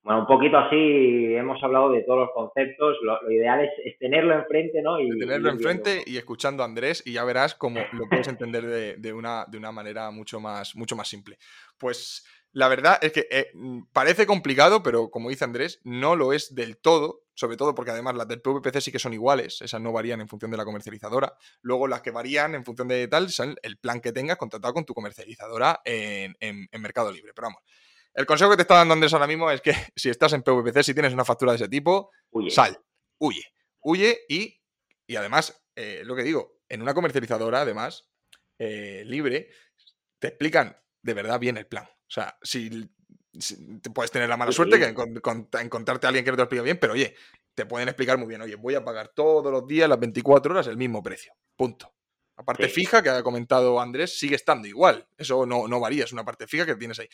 [0.02, 2.98] Bueno, un poquito así hemos hablado de todos los conceptos.
[3.04, 5.00] Lo, ideal es, tenerlo enfrente, ¿no?
[5.00, 8.64] Y, tenerlo enfrente y escuchando a Andrés y ya verás cómo lo puedes entender
[8.98, 11.38] de, una, de una manera mucho más, mucho más simple.
[11.78, 13.52] Pues la verdad es que eh,
[13.94, 18.16] parece complicado, pero como dice Andrés, no lo es del todo, sobre todo porque además
[18.16, 21.38] las del PVPC sí que son iguales, esas no varían en función de la comercializadora.
[21.62, 24.86] Luego las que varían en función de tal son el plan que tengas contratado con
[24.86, 27.34] tu comercializadora en, en Mercado Libre.
[27.36, 27.62] Pero vamos,
[28.18, 30.82] el consejo que te está dando Andrés ahora mismo es que si estás en PVPC,
[30.82, 32.10] si tienes una factura de ese tipo,
[32.50, 32.76] sal,
[33.20, 33.44] huye,
[33.82, 34.60] huye y,
[35.06, 38.10] y además, eh, lo que digo, en una comercializadora, además,
[38.58, 39.52] eh, libre,
[40.18, 41.86] te explican de verdad bien el plan.
[41.86, 42.90] O sea, si,
[43.94, 46.80] puedes tener la mala suerte que encontrarte a alguien que no te lo explica bien,
[46.80, 47.16] pero oye,
[47.54, 50.68] te pueden explicar muy bien, oye, voy a pagar todos los días, las 24 horas,
[50.68, 51.34] el mismo precio.
[51.56, 51.94] Punto.
[52.38, 55.08] La parte fija que ha comentado Andrés sigue estando igual.
[55.18, 57.10] Eso no, no varía, es una parte fija que tienes ahí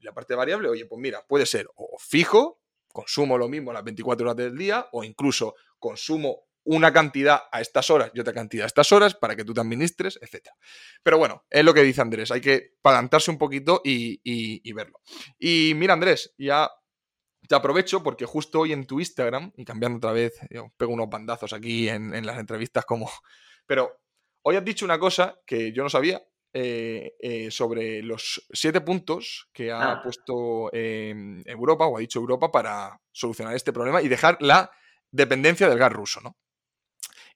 [0.00, 2.60] la parte variable, oye, pues mira, puede ser o fijo,
[2.92, 7.90] consumo lo mismo las 24 horas del día, o incluso consumo una cantidad a estas
[7.90, 10.48] horas y otra cantidad a estas horas para que tú te administres, etc.
[11.02, 15.00] Pero bueno, es lo que dice Andrés, hay que palantarse un poquito y, verlo.
[15.38, 16.70] Y mira, Andrés, ya
[17.48, 21.08] te aprovecho porque justo hoy en tu Instagram, y cambiando otra vez, yo pego unos
[21.08, 23.10] bandazos aquí en, en las entrevistas como...
[23.66, 23.98] Pero
[24.42, 26.22] hoy has dicho una cosa que yo no sabía
[26.58, 30.02] eh, eh, sobre los siete puntos que ha ah.
[30.02, 34.70] puesto em, Europa, o ha dicho Europa, para solucionar este problema y dejar la
[35.10, 36.38] dependencia del gas ruso, ¿no?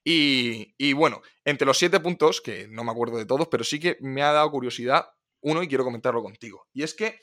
[0.03, 3.97] Y, bueno, entre los siete puntos, que no me acuerdo de todos, pero sí que
[4.01, 5.09] me ha dado curiosidad
[5.41, 6.67] uno y quiero comentarlo contigo.
[6.73, 7.19] Y es que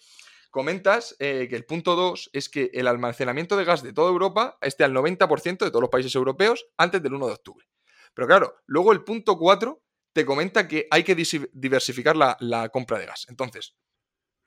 [0.51, 4.59] comentas eh, que el punto dos es que el almacenamiento de gas de toda Europa
[4.61, 7.67] esté al 90% de todos los países europeos antes del 1 de octubre.
[8.15, 9.81] Pero claro, luego el punto 4
[10.13, 13.27] te comenta que hay que diversificar la, compra de gas.
[13.29, 13.77] Entonces,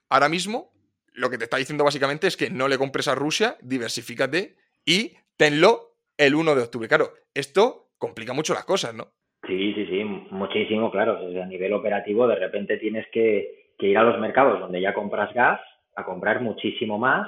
[0.09, 0.73] ahora mismo,
[1.13, 5.15] lo que te está diciendo básicamente es que no le compres a Rusia, diversifícate y
[5.37, 6.87] tenlo el 1 de octubre.
[6.89, 9.05] Claro, esto complica mucho las cosas, ¿no?
[9.47, 11.17] Sí, sí, sí, muchísimo, claro.
[11.17, 15.59] a nivel operativo, de repente tienes que, ir a los mercados donde ya compras gas,
[15.95, 17.27] a comprar muchísimo más,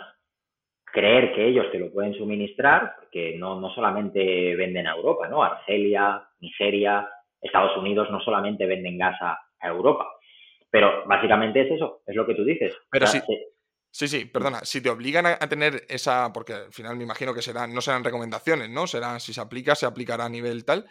[0.84, 5.43] creer que ellos te lo pueden suministrar, porque no, no solamente venden a Europa, ¿no?
[5.43, 7.07] Argelia, Nigeria,
[7.41, 10.05] Estados Unidos no solamente venden gas a, Europa.
[10.69, 12.76] Pero básicamente es eso, es lo que tú dices.
[12.91, 13.19] Pero sí.
[13.94, 14.62] Sí, sí, perdona.
[14.64, 18.04] Si te obligan a, tener esa, porque al final me imagino que serán, no serán
[18.04, 18.88] recomendaciones, ¿no?
[18.88, 20.88] Serán, si se aplica, se aplicará a nivel tal.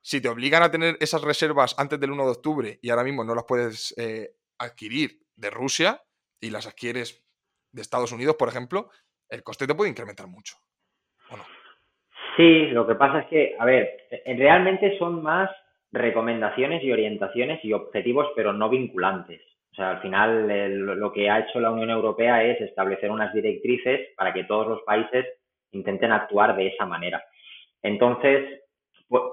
[0.00, 3.24] Si te obligan a tener esas reservas antes del 1 de octubre y ahora mismo
[3.24, 6.00] no las puedes eh, adquirir de Rusia
[6.40, 7.26] y las adquieres
[7.72, 8.90] de Estados Unidos, por ejemplo,
[9.28, 10.54] el coste te puede incrementar mucho.
[11.30, 11.44] ¿o no?
[12.36, 15.50] Sí, lo que pasa es que, a ver, realmente son más
[15.90, 19.42] recomendaciones y orientaciones y objetivos, pero no vinculantes.
[19.76, 20.48] O sea, al final
[20.78, 24.80] lo que ha hecho la Unión Europea es establecer unas directrices para que todos los
[24.84, 25.26] países
[25.70, 27.22] intenten actuar de esa manera.
[27.82, 28.62] Entonces,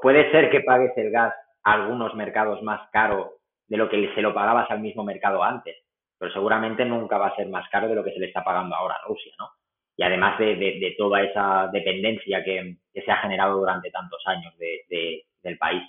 [0.02, 1.34] puede ser que pagues el gas
[1.64, 3.36] a algunos mercados más caro
[3.70, 5.78] de lo que se lo pagabas al mismo mercado antes,
[6.20, 8.76] pero seguramente nunca va a ser más caro de lo que se le está pagando
[8.76, 9.50] ahora a Rusia, ¿no?
[9.96, 15.84] Y además de, toda esa dependencia que, se ha generado durante tantos años del país.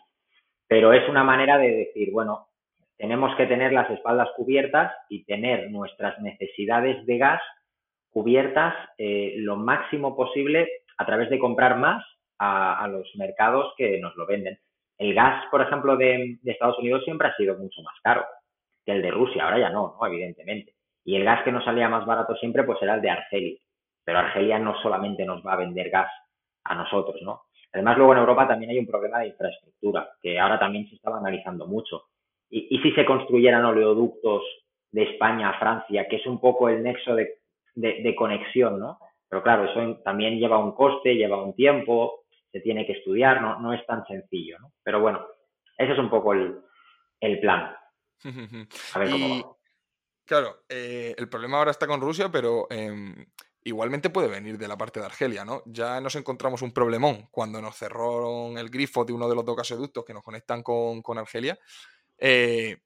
[0.69, 2.47] Pero es una manera de decir, bueno,
[2.97, 7.43] tenemos que tener las espaldas cubiertas y tener nuestras necesidades de gas
[8.11, 12.05] cubiertas eh, lo máximo posible a través de comprar más
[12.39, 14.59] a, los mercados que nos lo venden.
[14.99, 18.25] El gas, por ejemplo, de, Estados Unidos siempre ha sido mucho más caro
[18.85, 20.07] que el de Rusia, ahora ya no, ¿no?
[20.07, 20.75] evidentemente.
[21.05, 23.59] Y el gas que nos salía más barato siempre pues era el de Argelia.
[24.05, 26.11] Pero Argelia no solamente nos va a vender gas
[26.65, 27.43] a nosotros, ¿no?
[27.73, 31.19] Además, luego en Europa también hay un problema de infraestructura, que ahora también se estaba
[31.19, 32.05] analizando mucho.
[32.57, 34.43] Y, si se construyeran oleoductos
[34.93, 37.41] de España a Francia, que es un poco el nexo de,
[37.75, 38.99] de conexión, ¿no?
[39.29, 43.59] Pero claro, eso también lleva un coste, lleva un tiempo, se tiene que estudiar, no,
[43.59, 44.73] no es tan sencillo, ¿no?
[44.85, 45.27] Pero bueno,
[45.77, 47.75] ese es un poco el, plan.
[48.95, 49.57] A ver cómo va.
[50.25, 53.27] Claro, eh, el problema ahora está con Rusia, pero em,
[53.65, 55.63] igualmente puede venir de la parte de Argelia, ¿no?
[55.67, 59.57] Ya nos encontramos un problemón cuando nos cerraron el grifo de uno de los dos
[59.57, 61.59] gasoductos que nos conectan con, Argelia.
[62.27, 62.79] Eh,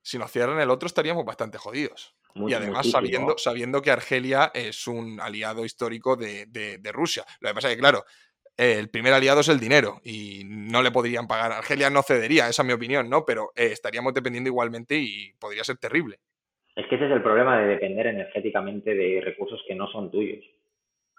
[0.00, 4.86] si nos cierran el otro estaríamos bastante jodidos y además sabiendo, sabiendo que Argelia es
[4.86, 7.22] un aliado histórico de, Rusia.
[7.40, 8.02] Lo que pasa es que, claro,
[8.56, 11.52] el primer aliado es el dinero y no le podrían pagar.
[11.52, 13.26] Argelia no cedería, esa es mi opinión, ¿no?
[13.26, 16.16] Pero eh, estaríamos dependiendo igualmente y podría ser terrible.
[16.74, 20.42] Es que ese es el problema de depender energéticamente de recursos que no son tuyos.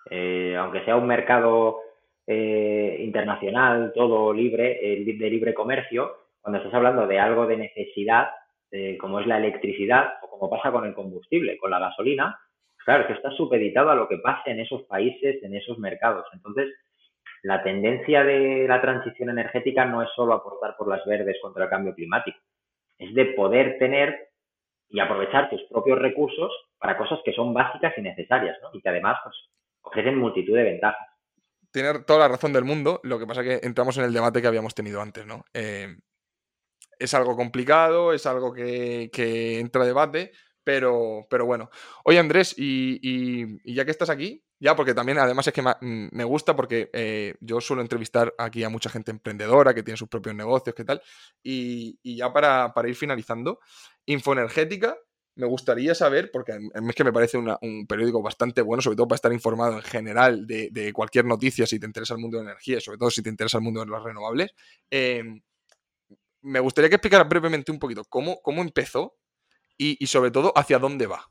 [0.10, 1.82] Eh, aunque sea un mercado
[2.26, 8.30] eh, internacional, todo libre, de libre comercio, cuando estás hablando de algo de necesidad,
[9.02, 12.40] como es la electricidad, o como pasa con el combustible, con la gasolina,
[12.86, 16.26] claro, que está supeditado a lo que pase en esos países, en esos mercados.
[16.32, 16.74] Entonces,
[17.44, 21.70] la tendencia de la transición energética no es solo aportar por las verdes contra el
[21.70, 22.40] cambio climático,
[22.98, 24.30] es de poder tener
[24.88, 28.70] y aprovechar tus propios recursos para cosas que son básicas y necesarias, ¿no?
[28.72, 29.36] Y que además pues,
[29.82, 31.10] ofrecen multitud de ventajas.
[31.74, 34.42] Tiene toda la razón del mundo, lo que pasa es que entramos en el debate
[34.42, 35.44] que habíamos tenido antes, ¿no?
[35.54, 35.94] Eh,
[37.00, 39.10] es algo complicado, es algo que,
[39.60, 40.32] entra a debate,
[40.64, 41.70] pero, pero bueno.
[42.04, 46.24] Oye, Andrés, y, ya que estás aquí, ya porque también además es que mm, me
[46.24, 50.36] gusta porque eh, yo suelo entrevistar aquí a mucha gente emprendedora que tiene sus propios
[50.36, 51.02] negocios, ¿qué tal?
[51.44, 53.60] Y, ya para, ir finalizando,
[54.06, 54.98] Infoenergética,
[55.36, 59.18] me gustaría saber, porque es que me parece un periódico bastante bueno, sobre todo para
[59.18, 62.82] estar informado en general de, cualquier noticia si te interesa el mundo de la energía,
[62.82, 64.52] sobre todo si te interesa el mundo de las renovables.
[64.90, 65.24] Eh,
[66.42, 69.16] me gustaría que explicara brevemente un poquito cómo, cómo empezó
[69.78, 71.22] y, sobre todo hacia dónde va.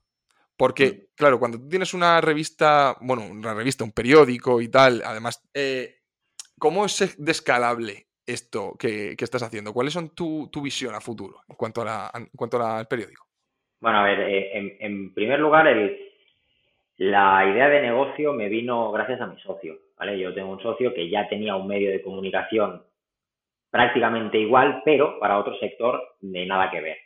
[0.56, 1.14] Porque, mm.
[1.16, 5.96] claro, cuando tú tienes una revista, bueno, una revista, un periódico y tal, además, eh,
[6.58, 9.72] ¿cómo es descalable esto que, estás haciendo?
[9.72, 13.26] ¿Cuáles son tu, visión a futuro en cuanto, a la, en cuanto al periódico?
[13.80, 15.98] Bueno, a ver, eh, en, primer lugar, el,
[16.96, 20.18] la idea de negocio me vino gracias a mi socio, ¿vale?
[20.18, 22.85] Yo tengo un socio que ya tenía un medio de comunicación
[23.76, 26.96] prácticamente igual, pero para otro sector de nada que ver.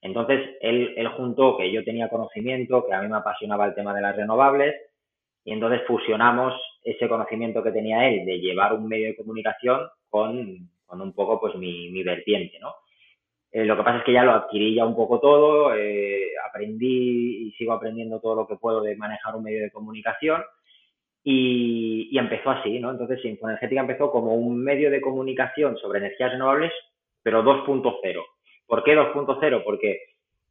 [0.00, 3.94] Entonces, él, él juntó que yo tenía conocimiento, que a mí me apasionaba el tema
[3.94, 4.74] de las renovables,
[5.44, 10.68] y entonces fusionamos ese conocimiento que tenía él de llevar un medio de comunicación con,
[10.86, 12.74] con un poco pues mi, mi vertiente, ¿no?
[13.52, 17.46] Eh, lo que pasa es que ya lo adquirí ya un poco todo, eh, aprendí
[17.46, 20.42] y sigo aprendiendo todo lo que puedo de manejar un medio de comunicación
[21.24, 22.90] y, empezó así, ¿no?
[22.90, 26.72] Entonces, Infoenergética empezó como un medio de comunicación sobre energías renovables,
[27.22, 28.24] pero 2.0.
[28.66, 29.62] ¿Por qué 2.0?
[29.64, 30.00] Porque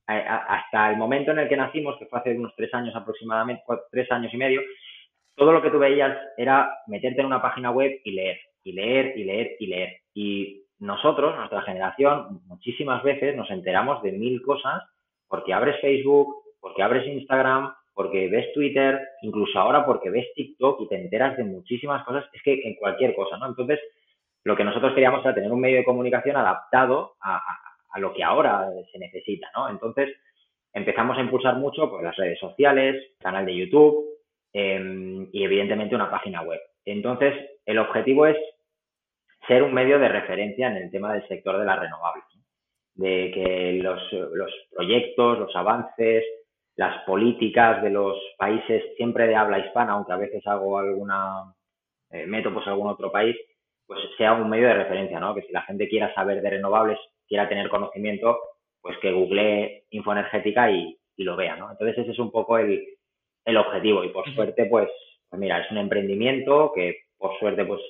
[0.07, 4.09] hasta el momento en el que nacimos, que fue hace unos tres años aproximadamente, tres
[4.11, 4.61] años y medio,
[5.35, 9.17] todo lo que tú veías era meterte en una página web y leer, y leer,
[9.17, 9.97] y leer, y leer.
[10.13, 14.83] Y nosotros, nuestra generación, muchísimas veces nos enteramos de mil cosas
[15.27, 20.87] porque abres Facebook, porque abres Instagram, porque ves Twitter, incluso ahora porque ves TikTok y
[20.87, 23.47] te enteras de muchísimas cosas, es que en cualquier cosa, ¿no?
[23.47, 23.79] Entonces,
[24.43, 27.41] lo que nosotros queríamos era tener un medio de comunicación adaptado a,
[27.95, 29.67] lo que ahora se necesita, ¿no?
[29.67, 30.15] Entonces,
[30.73, 34.05] empezamos a impulsar mucho pues, las redes sociales, canal de YouTube
[34.53, 36.59] em, y evidentemente una página web.
[36.85, 37.33] Entonces,
[37.65, 38.37] el objetivo es
[39.47, 42.25] ser un medio de referencia en el tema del sector de las renovables,
[42.93, 46.23] de que los, los proyectos, los avances,
[46.77, 51.53] las políticas de los países siempre de habla hispana, aunque a veces hago alguna,
[52.11, 53.35] eh, meto pues algún otro país,
[53.87, 55.33] pues sea un medio de referencia, ¿no?
[55.33, 58.39] Que si la gente quiera saber de renovables, quiera tener conocimiento,
[58.79, 61.71] pues que google infoenergética y, y lo vea, ¿no?
[61.71, 62.85] Entonces ese es un poco el,
[63.45, 64.89] el objetivo y por suerte, pues,
[65.29, 67.81] pues mira, es un emprendimiento que por suerte pues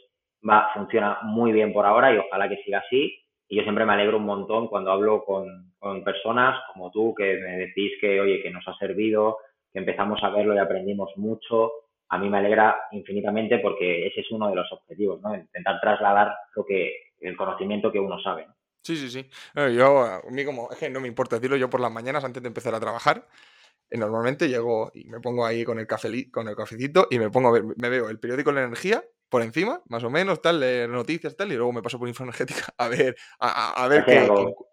[0.48, 3.20] va, funciona muy bien por ahora y ojalá que siga así
[3.50, 7.38] y yo siempre me alegro un montón cuando hablo con, con personas como tú que
[7.38, 9.38] me decís que, oye, que nos ha servido,
[9.72, 11.72] que empezamos a verlo y aprendimos mucho.
[12.10, 15.36] A mí me alegra infinitamente porque ese es uno de los objetivos, ¿no?
[15.36, 18.48] Intentar trasladar lo que, el conocimiento que uno sabe.
[18.84, 19.30] Sí, sí, sí.
[19.76, 22.42] yo, a mí como, es que no me importa decirlo, yo por las mañanas antes
[22.42, 23.28] de empezar a trabajar,
[23.90, 27.30] eh, normalmente llego y me pongo ahí con el, café, con el cafecito y me
[27.30, 30.60] pongo a ver, me veo el periódico La Energía por encima, más o menos, tal,
[30.60, 34.28] leer noticias, tal, y luego me paso por Infoenergética a ver, a, ver, qué,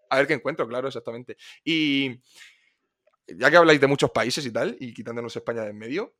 [0.09, 1.35] a ver qué encuentro, claro, exactamente.
[1.63, 2.19] Y
[3.27, 6.13] ya que habláis de muchos países y tal, y quitándonos España de en medio,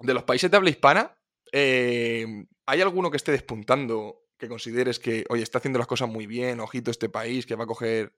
[0.00, 1.14] de los países de habla hispana,
[1.52, 2.26] eh,
[2.66, 6.58] ¿hay alguno que esté despuntando que consideres que, oye, está haciendo las cosas muy bien,
[6.58, 8.10] ojito este país, que va a coger...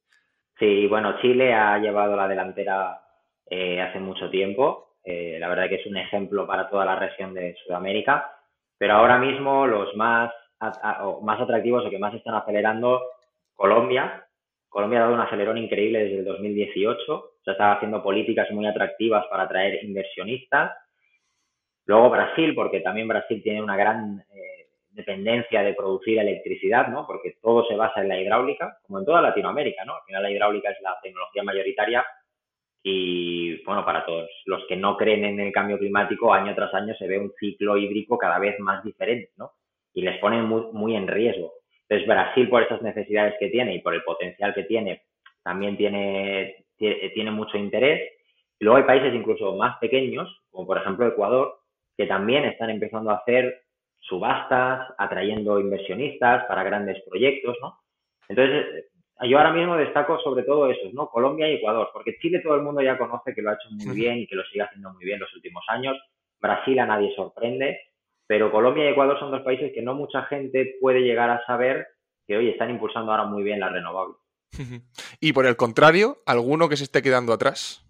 [0.59, 3.03] Sí, bueno, Chile ha llevado la delantera
[3.51, 4.97] eh, hace mucho tiempo.
[5.05, 8.33] Eh, la verdad que es un ejemplo para toda la región de Sudamérica.
[8.79, 10.33] Pero ahora mismo los más,
[11.23, 13.03] más atractivos o que más están acelerando,
[13.55, 14.27] Colombia.
[14.69, 17.15] Colombia ha dado un acelerón increíble desde el 2018.
[17.15, 20.73] O sea, está haciendo políticas muy atractivas para atraer inversionistas.
[21.87, 27.07] Luego Brasil, porque también Brasil tiene una gran eh, dependencia de producir electricidad, ¿no?
[27.07, 29.97] Porque todo se basa en la hidráulica, como en toda Latinoamérica, ¿no?
[29.97, 32.05] Al final la hidráulica es la tecnología mayoritaria
[32.87, 36.95] y bueno, para todos los que no creen en el cambio climático, año tras año
[36.95, 39.53] se ve un ciclo hídrico cada vez más diferente, ¿no?
[39.95, 41.55] Y les ponen muy, muy en riesgo.
[41.89, 45.03] Entonces, Brasil, por esas necesidades que tiene y por el potencial que tiene,
[45.43, 48.03] también tiene, tiene mucho interés.
[48.61, 51.55] Luego hay países incluso más pequeños, como por ejemplo Ecuador,
[51.97, 53.63] que también están empezando a hacer
[54.01, 57.79] subastas, atrayendo inversionistas para grandes proyectos, ¿no?
[58.29, 58.87] Entonces,
[59.23, 61.09] yo ahora mismo destaco sobre todo esos, ¿no?
[61.09, 63.95] Colombia y Ecuador, porque Chile todo el mundo ya conoce que lo ha hecho muy
[63.95, 65.97] bien y que lo sigue haciendo muy bien los últimos años.
[66.41, 67.81] Brasil a nadie sorprende,
[68.27, 71.87] pero Colombia y Ecuador son dos países que no mucha gente puede llegar a saber
[72.27, 74.17] que hoy están impulsando ahora muy bien las renovables.
[75.21, 77.85] Y por el contrario, alguno que se esté quedando atrás.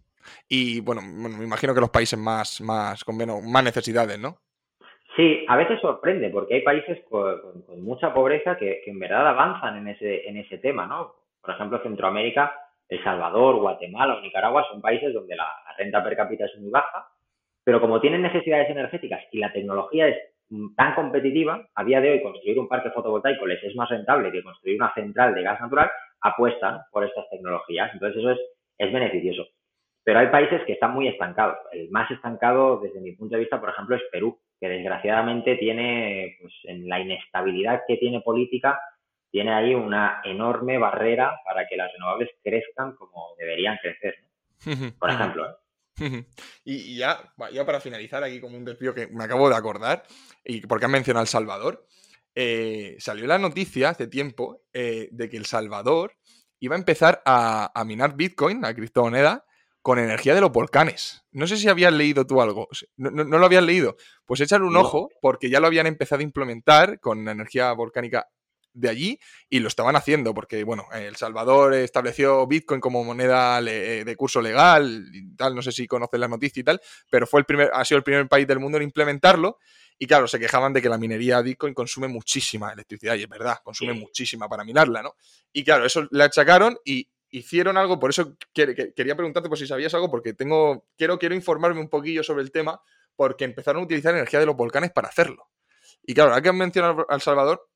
[0.49, 4.39] Y bueno, me imagino que los países más, más con menos, más necesidades, ¿no?
[5.17, 9.89] Sí, a veces sorprende porque hay países con, mucha pobreza que, en verdad avanzan en
[9.89, 11.15] ese, en ese tema, ¿no?
[11.41, 12.53] Por ejemplo, Centroamérica,
[12.89, 15.49] El Salvador, Guatemala o Nicaragua son países donde la,
[15.79, 17.09] renta per cápita es muy baja,
[17.63, 20.19] pero como tienen necesidades energéticas y la tecnología es
[20.77, 24.43] tan competitiva, a día de hoy construir un parque fotovoltaico les es más rentable que
[24.43, 25.91] construir una central de gas natural,
[26.21, 27.91] apuestan por estas tecnologías.
[27.93, 28.39] Entonces eso es,
[28.79, 29.47] es beneficioso.
[30.05, 31.57] Pero hay países que están muy estancados.
[31.73, 36.39] El más estancado, desde mi punto de vista, por ejemplo, es Perú que desgraciadamente tiene,
[36.41, 38.81] pues en la inestabilidad que tiene política,
[39.31, 44.15] tiene ahí una enorme barrera para que las renovables crezcan como deberían crecer,
[44.99, 45.51] por ejemplo.
[46.01, 46.25] ¿eh?
[46.65, 50.03] Y, ya, ya para finalizar aquí como un desvío que me acabo de acordar,
[50.43, 51.87] y porque han mencionado El Salvador,
[52.35, 56.17] eh, salió la noticia hace tiempo eh, de que El Salvador
[56.59, 59.45] iba a empezar a, a minar Bitcoin, la criptomoneda,
[59.85, 61.25] con energía de los volcanes.
[61.31, 62.69] No sé si habías leído tú algo.
[62.97, 63.99] No, lo habías leído.
[64.25, 68.27] Pues échale un ojo, porque ya lo habían empezado a implementar con energía volcánica
[68.73, 69.21] de allí
[69.51, 75.05] y lo estaban haciendo, porque bueno, El Salvador estableció Bitcoin como moneda de curso legal
[75.13, 76.81] y tal, no sé si conoces la noticia y tal,
[77.11, 79.59] pero fue el primer, ha sido el primer país del mundo en implementarlo.
[79.99, 83.59] Y claro, se quejaban de que la minería Bitcoin consume muchísima electricidad, y es verdad,
[83.63, 85.15] consume muchísima para minarla, ¿no?
[85.53, 89.93] Y claro, eso le achacaron y hicieron algo, por eso quería preguntarte por si sabías
[89.95, 92.81] algo, porque tengo, quiero, quiero informarme un poquillo sobre el tema,
[93.17, 95.51] porque empezaron a utilizar energía de los volcanes para hacerlo.
[96.05, 97.69] Y claro, ahora que han mencionado a El Salvador,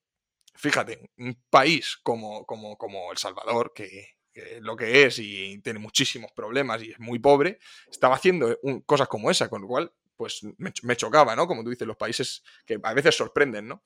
[0.55, 5.81] fíjate, un país como, como, como El Salvador, que, es lo que es y tiene
[5.81, 7.59] muchísimos problemas y es muy pobre,
[7.91, 8.57] estaba haciendo
[8.87, 11.49] cosas como esa, con lo cual, pues me, me, chocaba, ¿no?
[11.49, 13.83] Como tú dices, los países que a veces sorprenden, ¿no?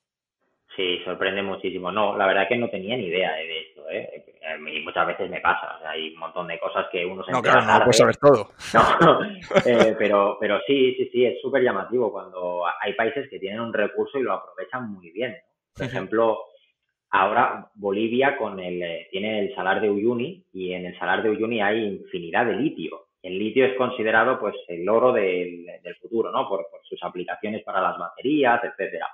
[0.76, 1.92] Sí, sorprende muchísimo.
[1.92, 4.24] No, la verdad que no tenía ni idea de esto, ¿eh?
[4.74, 7.60] Y muchas veces me pasa, hay un montón de cosas que uno se No, claro,
[7.60, 8.48] no puedes saber todo.
[9.00, 9.22] No,
[9.66, 13.72] eh, pero, pero sí, sí, sí, es súper llamativo cuando hay países que tienen un
[13.72, 15.36] recurso y lo aprovechan muy bien.
[15.74, 16.38] Por ejemplo,
[17.10, 21.30] ahora Bolivia con el, eh, tiene el salar de Uyuni y en el salar de
[21.30, 23.08] Uyuni hay infinidad de litio.
[23.22, 26.48] El litio es considerado pues el oro del, del futuro, ¿no?
[26.48, 29.06] Por, por sus aplicaciones para las baterías, etcétera.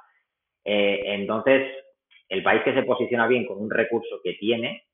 [0.64, 1.72] Eh, entonces,
[2.28, 4.84] el país que se posiciona bien con un recurso que tiene,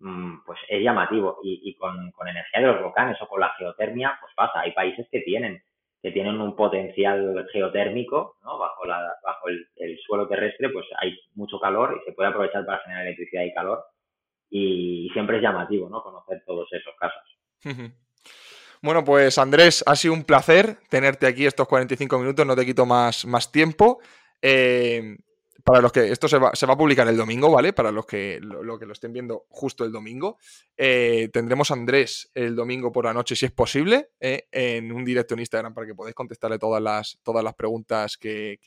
[0.00, 1.38] mm, pues es llamativo.
[1.42, 4.60] Y, con, energía de los volcanes o con la geotermia, pues pasa.
[4.60, 5.62] Hay países que tienen
[6.02, 8.58] que tienen un potencial geotérmico, ¿no?
[8.58, 8.86] Bajo,
[9.22, 13.42] bajo el, suelo terrestre, pues hay mucho calor y se puede aprovechar para generar electricidad
[13.42, 13.84] y calor.
[14.48, 16.02] Y, siempre es llamativo, ¿no?
[16.02, 17.22] Conocer todos esos casos.
[18.82, 22.86] Bueno, pues Andrés, ha sido un placer tenerte aquí estos 45 minutos, no te quito
[22.86, 24.00] más, más tiempo.
[24.42, 25.16] Eh,
[25.64, 27.72] para los que esto se va, a publicar el domingo, ¿vale?
[27.72, 30.38] Para los que lo, que lo estén viendo justo el domingo.
[30.76, 35.04] Eh, tendremos a Andrés el domingo por la noche, si es posible, eh, en un
[35.04, 38.58] directo en Instagram para que podáis contestarle todas las, todas las preguntas que,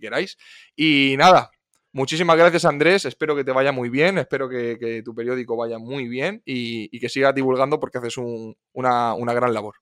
[0.00, 0.36] queráis.
[0.74, 1.50] Y nada,
[1.92, 6.08] muchísimas gracias Andrés, espero que te vaya muy bien, espero que, tu periódico vaya muy
[6.08, 9.76] bien y, que sigas divulgando porque haces una, una gran labor.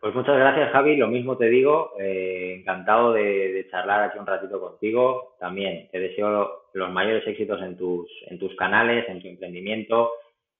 [0.00, 0.96] Pues muchas gracias, Javi.
[0.96, 1.92] Lo mismo te digo.
[1.98, 5.34] Eh, encantado de, charlar aquí un ratito contigo.
[5.40, 10.12] También te deseo los mayores éxitos en tus, en tus canales, en tu emprendimiento.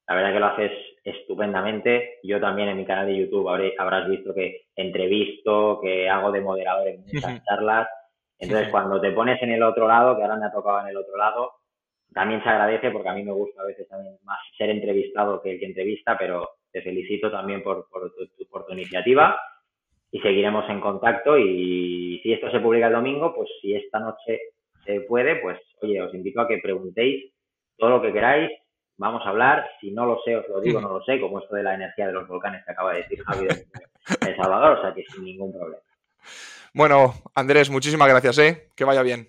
[0.08, 0.72] La verdad que lo haces
[1.04, 2.18] estupendamente.
[2.24, 6.88] Yo también en mi canal de YouTube habrás visto que entrevisto, que hago de moderador
[6.88, 7.88] en muchas charlas.
[8.40, 10.96] Entonces, cuando te pones en el otro lado, que ahora me ha tocado en el
[10.96, 11.52] otro lado,
[12.12, 15.52] también se agradece porque a mí me gusta a veces también más ser entrevistado que
[15.52, 16.48] el que entrevista, pero
[16.78, 19.38] te felicito también por, por, tu, por tu iniciativa
[20.10, 24.40] y seguiremos en contacto y si esto se publica el domingo, pues si esta noche
[24.84, 27.32] se puede, pues oye, os invito a que preguntéis
[27.76, 28.50] todo lo que queráis,
[28.96, 31.54] vamos a hablar, si no lo sé, os lo digo, no lo sé, como esto
[31.54, 34.82] de la energía de los volcanes que acaba de decir Javi de El Salvador, o
[34.82, 35.82] sea que sin ningún problema.
[36.72, 38.68] Bueno, Andrés, muchísimas gracias, ¿eh?
[38.76, 39.28] Que vaya bien.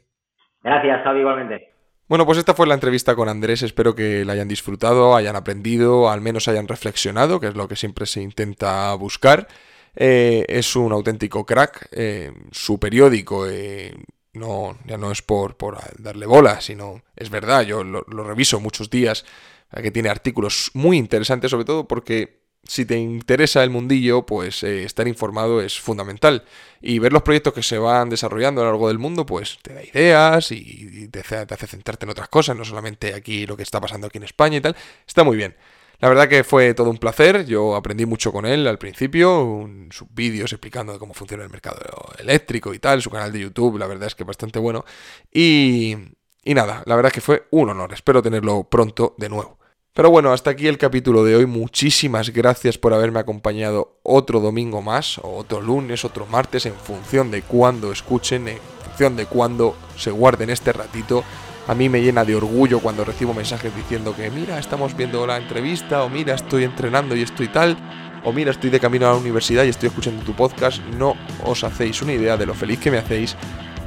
[0.64, 1.70] Gracias, Javi, igualmente.
[2.10, 3.62] Bueno, pues esta fue la entrevista con Andrés.
[3.62, 7.76] Espero que la hayan disfrutado, hayan aprendido, al menos hayan reflexionado, que es lo que
[7.76, 9.48] siempre se intenta buscar.
[9.96, 11.88] Eh, es un auténtico crack.
[11.92, 13.94] Eh, su periódico eh,
[14.34, 15.56] no, ya no es por,
[16.00, 19.24] darle bola, sino es verdad, yo lo, lo reviso muchos días,
[19.72, 24.84] que tiene artículos muy interesantes, sobre todo porque si te interesa el mundillo, pues eh,
[24.84, 26.44] estar informado es fundamental.
[26.82, 29.74] Y ver los proyectos que se van desarrollando a lo largo del mundo, pues te
[29.74, 33.82] da ideas y te hace, centrarte en otras cosas, no solamente aquí lo que está
[33.82, 34.76] pasando aquí en España y tal.
[35.08, 35.56] Está muy bien.
[36.00, 40.08] La verdad que fue todo un placer, yo aprendí mucho con él al principio, sus
[40.14, 41.78] vídeos explicando cómo funciona el mercado
[42.20, 44.86] eléctrico y tal, su canal de YouTube, la verdad es que es bastante bueno.
[45.34, 45.98] Y,
[46.46, 49.59] y nada, la verdad que fue un honor, espero tenerlo pronto de nuevo.
[49.94, 51.46] Pero bueno, hasta aquí el capítulo de hoy.
[51.46, 57.32] Muchísimas gracias por haberme acompañado otro domingo más, o otro lunes, otro martes, en función
[57.32, 61.24] de cuándo escuchen, en función de cuándo se guarden este ratito.
[61.68, 65.38] A mí me llena de orgullo cuando recibo mensajes diciendo que mira, estamos viendo la
[65.38, 67.76] entrevista, o mira, estoy entrenando y estoy tal,
[68.24, 70.82] o mira, estoy de camino a la universidad y estoy escuchando tu podcast.
[70.98, 73.36] No os hacéis una idea de lo feliz que me hacéis,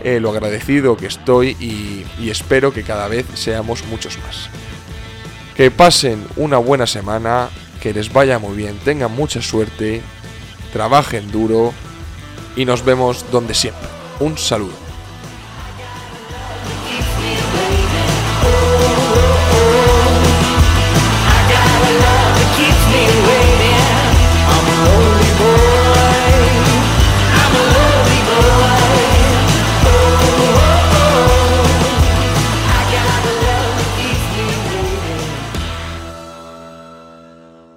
[0.03, 4.51] eh, lo agradecido que estoy y espero que cada vez seamos muchos más.
[5.57, 7.49] Que pasen una buena semana,
[7.81, 10.03] que les vaya muy bien, tengan mucha suerte,
[10.73, 11.73] trabajen duro
[12.57, 13.89] y nos vemos donde siempre.
[14.21, 14.82] Un saludo.